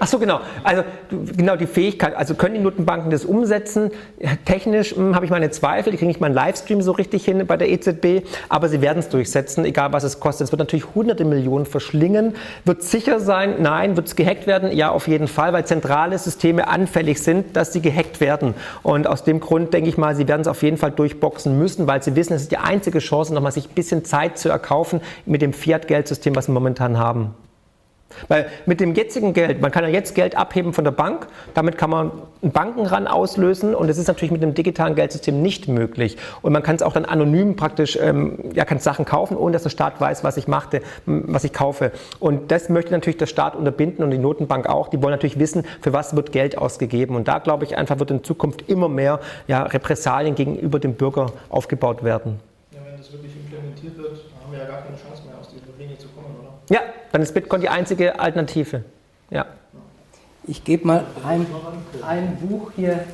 [0.00, 0.40] Ach so, genau.
[0.62, 0.82] Also
[1.36, 2.14] genau die Fähigkeit.
[2.16, 3.90] Also können die Notenbanken das umsetzen?
[4.44, 5.92] Technisch hm, habe ich meine Zweifel.
[5.92, 9.08] Ich kriege nicht meinen Livestream so richtig hin bei der EZB, aber sie werden es
[9.08, 10.46] durchsetzen, egal was es kostet.
[10.46, 12.34] Es wird natürlich hunderte Millionen verschlingen.
[12.64, 13.56] Wird sicher sein?
[13.60, 13.96] Nein.
[13.96, 14.72] Wird es gehackt werden?
[14.72, 18.54] Ja, auf jeden Fall, weil zentrale Systeme anfällig sind, dass sie gehackt werden.
[18.82, 21.86] Und aus dem Grund denke ich mal, sie werden es auf jeden Fall durchboxen müssen,
[21.86, 25.00] weil sie wissen, es ist die einzige Chance, nochmal sich ein bisschen Zeit zu erkaufen
[25.26, 27.34] mit dem Fiat-Geldsystem, was wir momentan haben.
[28.28, 31.78] Weil mit dem jetzigen Geld, man kann ja jetzt Geld abheben von der Bank, damit
[31.78, 32.10] kann man
[32.42, 36.16] einen Bankenran auslösen und das ist natürlich mit dem digitalen Geldsystem nicht möglich.
[36.42, 39.62] Und man kann es auch dann anonym praktisch, ähm, ja, kann Sachen kaufen, ohne dass
[39.62, 41.92] der Staat weiß, was ich machte, was ich kaufe.
[42.20, 44.88] Und das möchte natürlich der Staat unterbinden und die Notenbank auch.
[44.88, 47.16] Die wollen natürlich wissen, für was wird Geld ausgegeben.
[47.16, 51.32] Und da glaube ich einfach wird in Zukunft immer mehr ja, Repressalien gegenüber dem Bürger
[51.48, 52.40] aufgebaut werden.
[52.72, 55.76] Ja, wenn das wirklich implementiert wird, haben wir ja gar keine Chance mehr, aus dieser
[55.78, 56.53] Linie zu kommen, oder?
[56.70, 56.80] Ja,
[57.12, 58.84] dann ist Bitcoin die einzige Alternative.
[59.30, 59.46] Ja.
[60.46, 61.46] Ich gebe mal ein,
[62.06, 63.04] ein Buch hier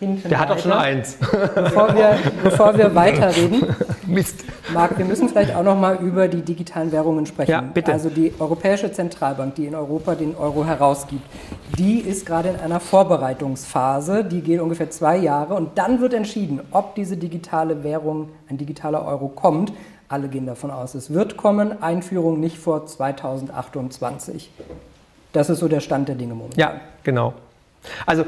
[0.00, 0.28] hinten.
[0.28, 1.16] Der hat doch schon eins.
[1.54, 3.74] Bevor wir, bevor wir weiterreden,
[4.06, 4.44] Mist.
[4.72, 7.50] Marc, wir müssen vielleicht auch noch mal über die digitalen Währungen sprechen.
[7.50, 7.92] Ja, bitte.
[7.92, 11.22] Also die Europäische Zentralbank, die in Europa den Euro herausgibt,
[11.76, 14.24] die ist gerade in einer Vorbereitungsphase.
[14.24, 19.04] Die geht ungefähr zwei Jahre und dann wird entschieden, ob diese digitale Währung, ein digitaler
[19.04, 19.72] Euro kommt.
[20.10, 21.84] Alle gehen davon aus, es wird kommen.
[21.84, 24.50] Einführung nicht vor 2028.
[25.32, 26.58] Das ist so der Stand der Dinge momentan.
[26.58, 27.32] Ja, genau.
[28.06, 28.24] Also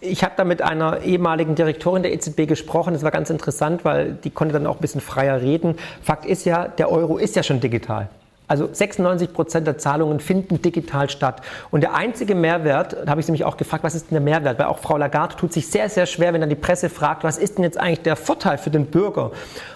[0.00, 2.94] ich habe da mit einer ehemaligen Direktorin der EZB gesprochen.
[2.94, 5.76] Das war ganz interessant, weil die konnte dann auch ein bisschen freier reden.
[6.02, 8.08] Fakt ist ja, der Euro ist ja schon digital.
[8.48, 11.42] Also 96 Prozent der Zahlungen finden digital statt.
[11.70, 14.22] Und der einzige Mehrwert, da habe ich sie mich auch gefragt, was ist denn der
[14.22, 14.58] Mehrwert?
[14.58, 17.36] Weil auch Frau Lagarde tut sich sehr, sehr schwer, wenn dann die Presse fragt, was
[17.36, 19.32] ist denn jetzt eigentlich der Vorteil für den Bürger?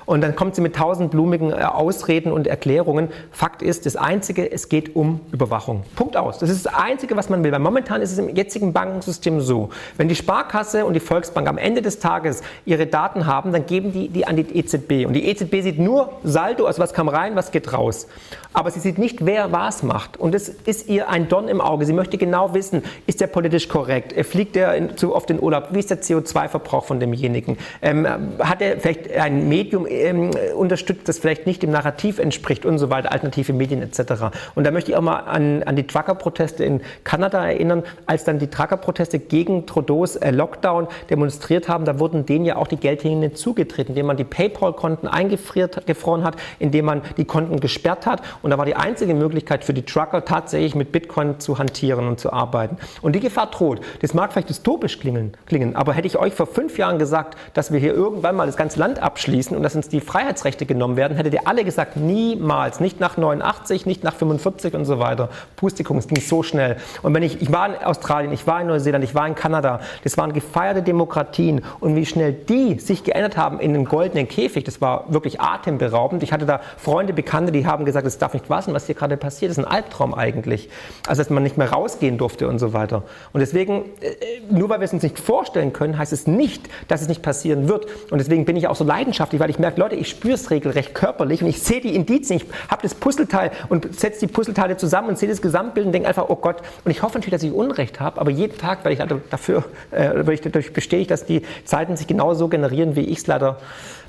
[0.06, 3.10] Und dann kommt sie mit tausend blumigen äh, Ausreden und Erklärungen.
[3.30, 5.84] Fakt ist, das Einzige, es geht um Überwachung.
[5.94, 6.38] Punkt aus.
[6.38, 7.52] Das ist das Einzige, was man will.
[7.52, 9.68] Weil momentan ist es im jetzigen Bankensystem so,
[9.98, 13.92] wenn die Sparkasse und die Volksbank am Ende des Tages ihre Daten haben, dann geben
[13.92, 15.06] die die an die EZB.
[15.06, 18.06] Und die EZB sieht nur Saldo, also was kam rein, was geht raus
[18.52, 20.18] aber sie sieht nicht, wer was macht.
[20.18, 21.84] Und es ist ihr ein Don im Auge.
[21.86, 24.14] Sie möchte genau wissen, ist der politisch korrekt?
[24.26, 25.68] Fliegt er zu oft in Urlaub?
[25.72, 27.58] Wie ist der CO2-Verbrauch von demjenigen?
[27.80, 28.06] Ähm,
[28.38, 32.90] hat er vielleicht ein Medium ähm, unterstützt, das vielleicht nicht dem Narrativ entspricht und so
[32.90, 34.34] weiter, alternative Medien etc.
[34.54, 38.38] Und da möchte ich auch mal an, an die Trucker-Proteste in Kanada erinnern, als dann
[38.38, 43.32] die Trucker-Proteste gegen Trudeaus äh, Lockdown demonstriert haben, da wurden denen ja auch die Geldhähne
[43.32, 48.58] zugetreten, indem man die PayPal-Konten eingefroren hat, indem man die Konten gesperrt hat und da
[48.58, 52.76] war die einzige Möglichkeit für die Trucker tatsächlich mit Bitcoin zu hantieren und zu arbeiten.
[53.00, 53.80] Und die Gefahr droht.
[54.02, 57.72] Das mag vielleicht dystopisch klingen, klingen, aber hätte ich euch vor fünf Jahren gesagt, dass
[57.72, 61.16] wir hier irgendwann mal das ganze Land abschließen und dass uns die Freiheitsrechte genommen werden,
[61.16, 65.30] hättet ihr alle gesagt, niemals, nicht nach 89, nicht nach 45 und so weiter.
[65.56, 66.76] Pustikum, es ging so schnell.
[67.00, 69.80] Und wenn ich, ich war in Australien, ich war in Neuseeland, ich war in Kanada,
[70.04, 74.64] das waren gefeierte Demokratien und wie schnell die sich geändert haben in einen goldenen Käfig,
[74.64, 76.22] das war wirklich atemberaubend.
[76.22, 78.94] Ich hatte da Freunde, Bekannte, die haben gesagt, es darf nicht wahr sein, was hier
[78.94, 79.50] gerade passiert.
[79.50, 80.68] Das ist ein Albtraum eigentlich.
[81.06, 83.02] Also, dass man nicht mehr rausgehen durfte und so weiter.
[83.32, 84.14] Und deswegen, äh,
[84.50, 87.68] nur weil wir es uns nicht vorstellen können, heißt es nicht, dass es nicht passieren
[87.68, 87.86] wird.
[88.10, 90.94] Und deswegen bin ich auch so leidenschaftlich, weil ich merke, Leute, ich spüre es regelrecht
[90.94, 92.40] körperlich und ich sehe die Indizien.
[92.40, 96.08] Ich habe das Puzzleteil und setze die Puzzleteile zusammen und sehe das Gesamtbild und denke
[96.08, 96.62] einfach, oh Gott.
[96.84, 99.64] Und ich hoffe natürlich, dass ich Unrecht habe, aber jeden Tag werde ich also dafür,
[99.90, 103.58] äh, werde ich dadurch bestätigt, dass die Zeiten sich genauso generieren, wie ich es leider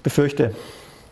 [0.03, 0.53] befürchte.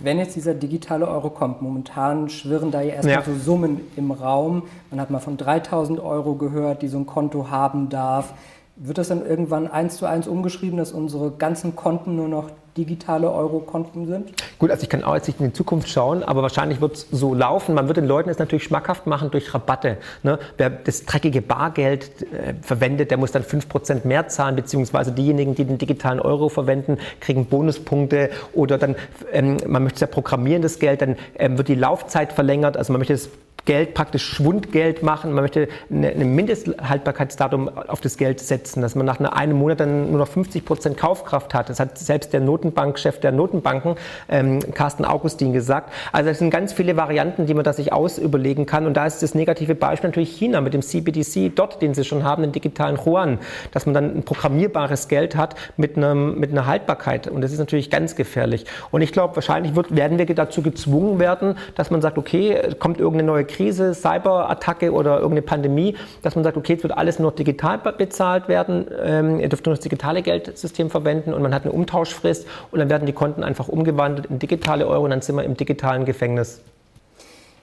[0.04, 3.24] Wenn jetzt dieser digitale Euro kommt, momentan schwirren da ja erstmal Ja.
[3.24, 4.64] so Summen im Raum.
[4.90, 8.34] Man hat mal von 3000 Euro gehört, die so ein Konto haben darf.
[8.78, 13.32] Wird das dann irgendwann eins zu eins umgeschrieben, dass unsere ganzen Konten nur noch digitale
[13.32, 14.32] Euro-Konten sind?
[14.60, 17.08] Gut, also ich kann auch jetzt nicht in die Zukunft schauen, aber wahrscheinlich wird es
[17.12, 17.76] so laufen.
[17.76, 19.98] Man wird den Leuten es natürlich schmackhaft machen durch Rabatte.
[20.24, 20.40] Ne?
[20.58, 25.66] Wer das dreckige Bargeld äh, verwendet, der muss dann 5% mehr zahlen, beziehungsweise diejenigen, die
[25.66, 28.96] den digitalen Euro verwenden, kriegen Bonuspunkte oder dann,
[29.34, 33.00] ähm, man möchte ja programmieren, das Geld, dann ähm, wird die Laufzeit verlängert, also man
[33.00, 33.30] möchte das
[33.66, 35.34] Geld praktisch Schwundgeld machen.
[35.34, 40.20] Man möchte ein Mindesthaltbarkeitsdatum auf das Geld setzen, dass man nach einem Monat dann nur
[40.20, 41.70] noch 50 Prozent Kaufkraft hat.
[41.70, 43.96] Das hat selbst der Notenbankchef der Notenbanken,
[44.30, 45.92] ähm, Carsten Augustin, gesagt.
[46.12, 48.86] Also es sind ganz viele Varianten, die man da sich ausüberlegen kann.
[48.86, 52.24] Und da ist das negative Beispiel natürlich China mit dem CBDC, dort, den sie schon
[52.24, 53.40] haben, den digitalen Yuan,
[53.72, 57.28] dass man dann ein programmierbares Geld hat mit, einem, mit einer Haltbarkeit.
[57.28, 58.66] Und das ist natürlich ganz gefährlich.
[58.92, 63.00] Und ich glaube, wahrscheinlich wird, werden wir dazu gezwungen werden, dass man sagt, okay, kommt
[63.00, 67.32] irgendeine neue Krise, Cyberattacke oder irgendeine Pandemie, dass man sagt, okay, jetzt wird alles nur
[67.32, 71.72] digital bezahlt werden, ähm, ihr dürft nur das digitale Geldsystem verwenden und man hat eine
[71.72, 75.44] Umtauschfrist und dann werden die Konten einfach umgewandelt in digitale Euro und dann sind wir
[75.44, 76.62] im digitalen Gefängnis.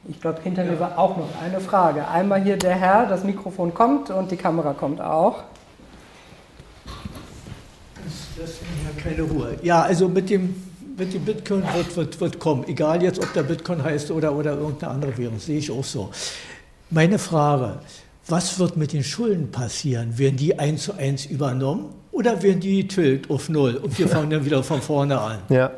[0.08, 2.06] Ich glaube, hinter mir war auch noch eine Frage.
[2.08, 5.42] Einmal hier der Herr, das Mikrofon kommt und die Kamera kommt auch.
[7.96, 9.58] Das lässt ja keine Ruhe.
[9.62, 10.67] Ja, also mit dem
[10.98, 12.64] mit dem Bitcoin wird, wird, wird kommen.
[12.66, 16.10] Egal jetzt, ob der Bitcoin heißt oder, oder irgendeine andere Währung, sehe ich auch so.
[16.90, 17.78] Meine Frage,
[18.26, 20.18] was wird mit den Schulden passieren?
[20.18, 24.28] Werden die eins zu eins übernommen oder werden die tilt auf Null und wir fangen
[24.28, 25.38] dann wieder von vorne an?
[25.48, 25.70] Ja,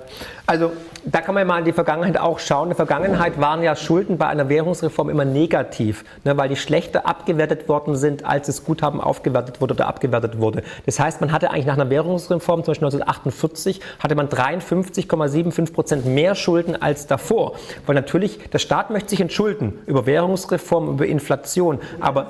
[0.47, 0.73] also
[1.05, 2.65] da kann man mal in die Vergangenheit auch schauen.
[2.65, 7.07] In der Vergangenheit waren ja Schulden bei einer Währungsreform immer negativ, ne, weil die schlechter
[7.07, 10.63] abgewertet worden sind, als das Guthaben aufgewertet wurde oder abgewertet wurde.
[10.87, 16.07] Das heißt, man hatte eigentlich nach einer Währungsreform, zum Beispiel 1948, hatte man 53,75 Prozent
[16.07, 17.53] mehr Schulden als davor.
[17.85, 22.29] Weil natürlich, der Staat möchte sich entschulden über Währungsreform, über Inflation, aber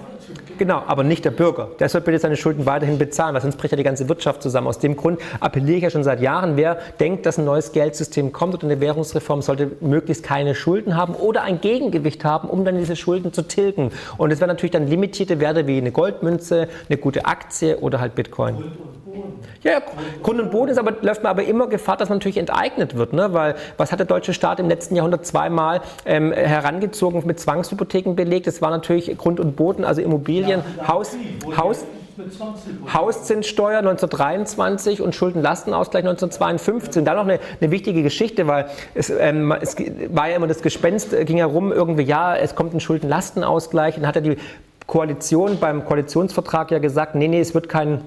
[0.59, 1.68] Genau, aber nicht der Bürger.
[1.78, 4.66] Der soll bitte seine Schulden weiterhin bezahlen, weil sonst bricht ja die ganze Wirtschaft zusammen.
[4.66, 8.31] Aus dem Grund appelliere ich ja schon seit Jahren, wer denkt, dass ein neues Geldsystem
[8.31, 12.76] kommt und eine Währungsreform sollte möglichst keine Schulden haben oder ein Gegengewicht haben, um dann
[12.76, 13.91] diese Schulden zu tilgen.
[14.18, 18.14] Und es wären natürlich dann limitierte Werte wie eine Goldmünze, eine gute Aktie oder halt
[18.14, 18.72] Bitcoin.
[19.62, 19.82] Ja,
[20.22, 23.12] Grund und Boden ist aber, läuft man aber immer Gefahr, dass man natürlich enteignet wird.
[23.12, 23.32] Ne?
[23.32, 28.46] Weil was hat der deutsche Staat im letzten Jahrhundert zweimal ähm, herangezogen mit Zwangshypotheken belegt?
[28.46, 31.16] Das war natürlich Grund und Boden, also Immobilien, ja, Haus,
[31.56, 31.84] Haus,
[32.92, 37.00] Hauszinssteuer 1923 und Schuldenlastenausgleich 1952.
[37.00, 39.76] Und dann noch eine, eine wichtige Geschichte, weil es, ähm, es,
[40.08, 43.96] war ja immer das Gespenst, äh, ging herum irgendwie, ja, es kommt ein Schuldenlastenausgleich.
[43.96, 44.36] Und dann hat er die
[44.86, 48.02] Koalition beim Koalitionsvertrag ja gesagt, nee, nee, es wird kein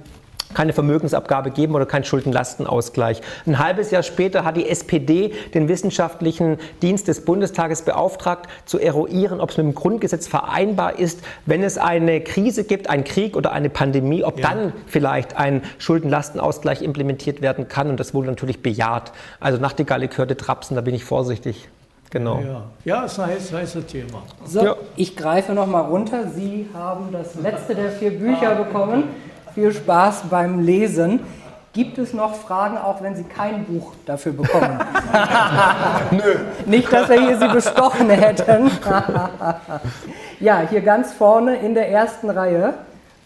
[0.53, 3.21] keine Vermögensabgabe geben oder keinen Schuldenlastenausgleich.
[3.45, 9.41] Ein halbes Jahr später hat die SPD den wissenschaftlichen Dienst des Bundestages beauftragt, zu eruieren,
[9.41, 13.51] ob es mit dem Grundgesetz vereinbar ist, wenn es eine Krise gibt, einen Krieg oder
[13.51, 14.49] eine Pandemie, ob ja.
[14.49, 17.89] dann vielleicht ein Schuldenlastenausgleich implementiert werden kann.
[17.89, 19.11] Und das wurde natürlich bejaht.
[19.39, 21.67] Also Nachtigalle gehörte Trapsen, da bin ich vorsichtig.
[22.13, 22.39] Genau.
[22.41, 24.21] Ja, ja ist ein heißes Thema.
[24.45, 24.75] So, ja.
[24.95, 26.27] ich greife noch mal runter.
[26.27, 29.05] Sie haben das letzte der vier Bücher bekommen.
[29.53, 31.19] Viel Spaß beim Lesen.
[31.73, 34.79] Gibt es noch Fragen, auch wenn Sie kein Buch dafür bekommen?
[36.11, 36.35] Nö.
[36.67, 38.69] Nicht, dass wir hier Sie bestochen hätten.
[40.39, 42.75] ja, hier ganz vorne in der ersten Reihe.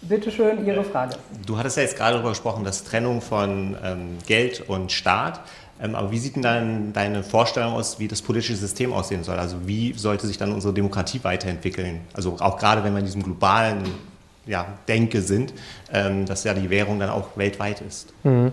[0.01, 1.15] Bitte schön, Ihre Frage.
[1.45, 5.41] Du hattest ja jetzt gerade darüber gesprochen, dass Trennung von ähm, Geld und Staat.
[5.82, 9.38] Ähm, aber wie sieht denn dann deine Vorstellung aus, wie das politische System aussehen soll?
[9.38, 12.01] Also wie sollte sich dann unsere Demokratie weiterentwickeln?
[12.13, 13.84] Also auch gerade wenn wir in diesem globalen
[14.48, 15.54] ja, denke, sind,
[15.93, 18.14] ähm, dass ja die Währung dann auch weltweit ist.
[18.24, 18.52] Mhm.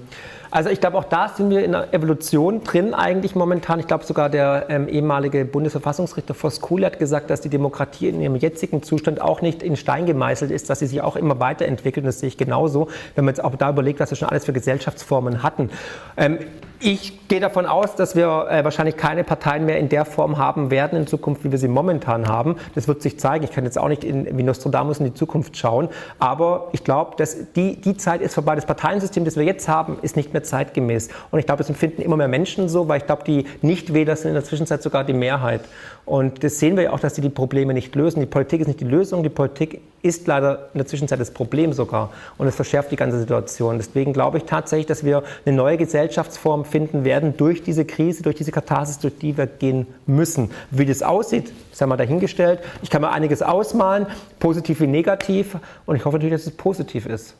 [0.50, 3.80] Also ich glaube, auch da sind wir in der Evolution drin eigentlich momentan.
[3.80, 8.20] Ich glaube sogar der ähm, ehemalige Bundesverfassungsrichter Voss Kuhl hat gesagt, dass die Demokratie in
[8.20, 12.06] ihrem jetzigen Zustand auch nicht in Stein gemeißelt ist, dass sie sich auch immer weiterentwickelt.
[12.06, 14.52] Das sehe ich genauso, wenn man jetzt auch da überlegt, was wir schon alles für
[14.52, 15.70] Gesellschaftsformen hatten.
[16.16, 16.38] Ähm,
[16.84, 20.70] ich gehe davon aus, dass wir äh, wahrscheinlich keine Parteien mehr in der Form haben
[20.70, 22.56] werden in Zukunft, wie wir sie momentan haben.
[22.74, 23.42] Das wird sich zeigen.
[23.42, 25.88] Ich kann jetzt auch nicht in, wie Nostradamus in die Zukunft schauen.
[26.18, 27.16] Aber ich glaube,
[27.56, 28.54] die, die Zeit ist vorbei.
[28.54, 31.08] Das Parteiensystem, das wir jetzt haben, ist nicht mehr zeitgemäß.
[31.30, 34.28] Und ich glaube, das empfinden immer mehr Menschen so, weil ich glaube, die Nichtwähler sind
[34.28, 35.62] in der Zwischenzeit sogar die Mehrheit.
[36.06, 38.20] Und das sehen wir ja auch, dass sie die Probleme nicht lösen.
[38.20, 41.72] Die Politik ist nicht die Lösung, die Politik ist leider in der Zwischenzeit das Problem
[41.72, 42.12] sogar.
[42.36, 43.78] Und es verschärft die ganze Situation.
[43.78, 48.36] Deswegen glaube ich tatsächlich, dass wir eine neue Gesellschaftsform finden werden durch diese Krise, durch
[48.36, 50.50] diese Katharsis, durch die wir gehen müssen.
[50.70, 52.60] Wie das aussieht, ja mal dahingestellt.
[52.82, 54.06] Ich kann mir einiges ausmalen,
[54.38, 55.56] positiv wie negativ.
[55.86, 57.34] Und ich hoffe natürlich, dass es positiv ist.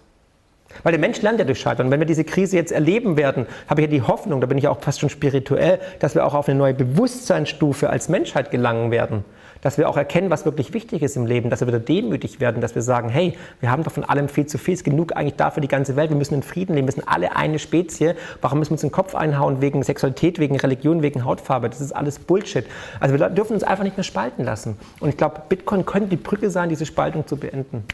[0.82, 1.90] Weil der Mensch lernt ja durch Scheitern.
[1.90, 4.68] Wenn wir diese Krise jetzt erleben werden, habe ich ja die Hoffnung, da bin ich
[4.68, 9.24] auch fast schon spirituell, dass wir auch auf eine neue Bewusstseinsstufe als Menschheit gelangen werden.
[9.64, 12.60] dass wir auch erkennen, was wirklich wichtig ist im Leben, dass wir wieder demütig werden,
[12.60, 15.16] dass wir sagen, hey, wir haben doch von allem viel zu viel, es ist genug
[15.16, 17.58] eigentlich da für die ganze Welt, wir müssen in Frieden leben, wir sind alle eine
[17.58, 21.80] Spezie, warum müssen wir uns den Kopf einhauen wegen Sexualität, wegen Religion, wegen Hautfarbe, das
[21.80, 22.66] ist alles Bullshit.
[23.00, 24.76] Also wir dürfen uns einfach nicht mehr spalten lassen.
[25.00, 27.84] Und ich glaube, Bitcoin könnte die Brücke sein, diese Spaltung zu beenden.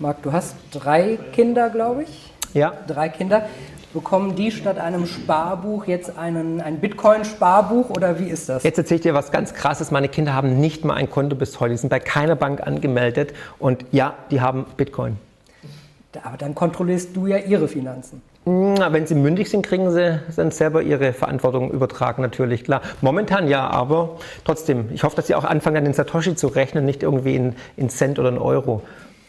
[0.00, 2.32] Marc, du hast drei Kinder, glaube ich.
[2.52, 2.72] Ja.
[2.88, 3.46] Drei Kinder.
[3.92, 8.64] Bekommen die statt einem Sparbuch jetzt einen, ein Bitcoin-Sparbuch oder wie ist das?
[8.64, 9.92] Jetzt erzähle ich dir was ganz Krasses.
[9.92, 11.74] Meine Kinder haben nicht mal ein Konto bis heute.
[11.74, 13.34] Die sind bei keiner Bank angemeldet.
[13.60, 15.16] Und ja, die haben Bitcoin.
[16.24, 18.20] Aber dann kontrollierst du ja ihre Finanzen.
[18.46, 22.82] Na, wenn sie mündig sind, kriegen sie dann selber ihre Verantwortung übertragen, natürlich, klar.
[23.00, 24.90] Momentan ja, aber trotzdem.
[24.92, 27.88] Ich hoffe, dass sie auch anfangen, an den Satoshi zu rechnen, nicht irgendwie in, in
[27.88, 28.82] Cent oder in Euro.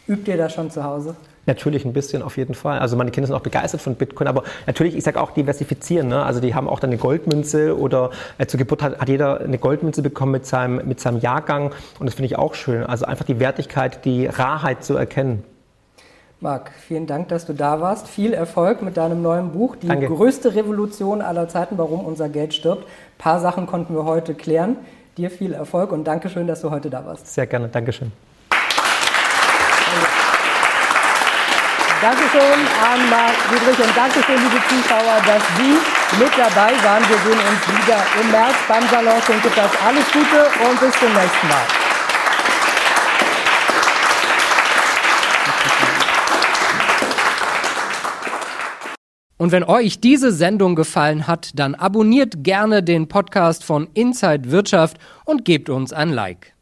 [0.08, 1.16] Übt ihr das schon zu Hause?
[1.46, 2.80] Natürlich ein bisschen, auf jeden Fall.
[2.80, 6.08] Also meine Kinder sind auch begeistert von Bitcoin, aber natürlich, ich sage auch diversifizieren.
[6.08, 6.22] Ne?
[6.22, 9.58] Also die haben auch dann eine Goldmünze oder äh, zur Geburt hat, hat, jeder eine
[9.58, 12.82] Goldmünze bekommen mit seinem, mit seinem Jahrgang und das finde ich auch schön.
[12.82, 15.44] Also einfach die Wertigkeit, die Rarheit zu erkennen.
[16.40, 18.08] Marc, vielen Dank, dass du da warst.
[18.08, 20.08] Viel Erfolg mit deinem neuen Buch, Die Danke.
[20.08, 22.84] größte Revolution aller Zeiten, warum unser Geld stirbt.
[22.84, 24.76] Ein paar Sachen konnten wir heute klären.
[25.16, 27.32] Dir viel Erfolg und Dankeschön, dass du heute da warst.
[27.32, 28.12] Sehr gerne, Dankeschön.
[32.02, 37.02] Dankeschön an Marc Friedrich und Dankeschön, liebe Zuschauer, dass Sie mit dabei waren.
[37.08, 39.72] Wir sehen uns wieder im März beim Salon Schenkelplatz.
[39.82, 41.66] Alles Gute und bis zum nächsten Mal.
[49.38, 54.98] Und wenn euch diese Sendung gefallen hat, dann abonniert gerne den Podcast von Inside Wirtschaft
[55.24, 56.55] und gebt uns ein Like.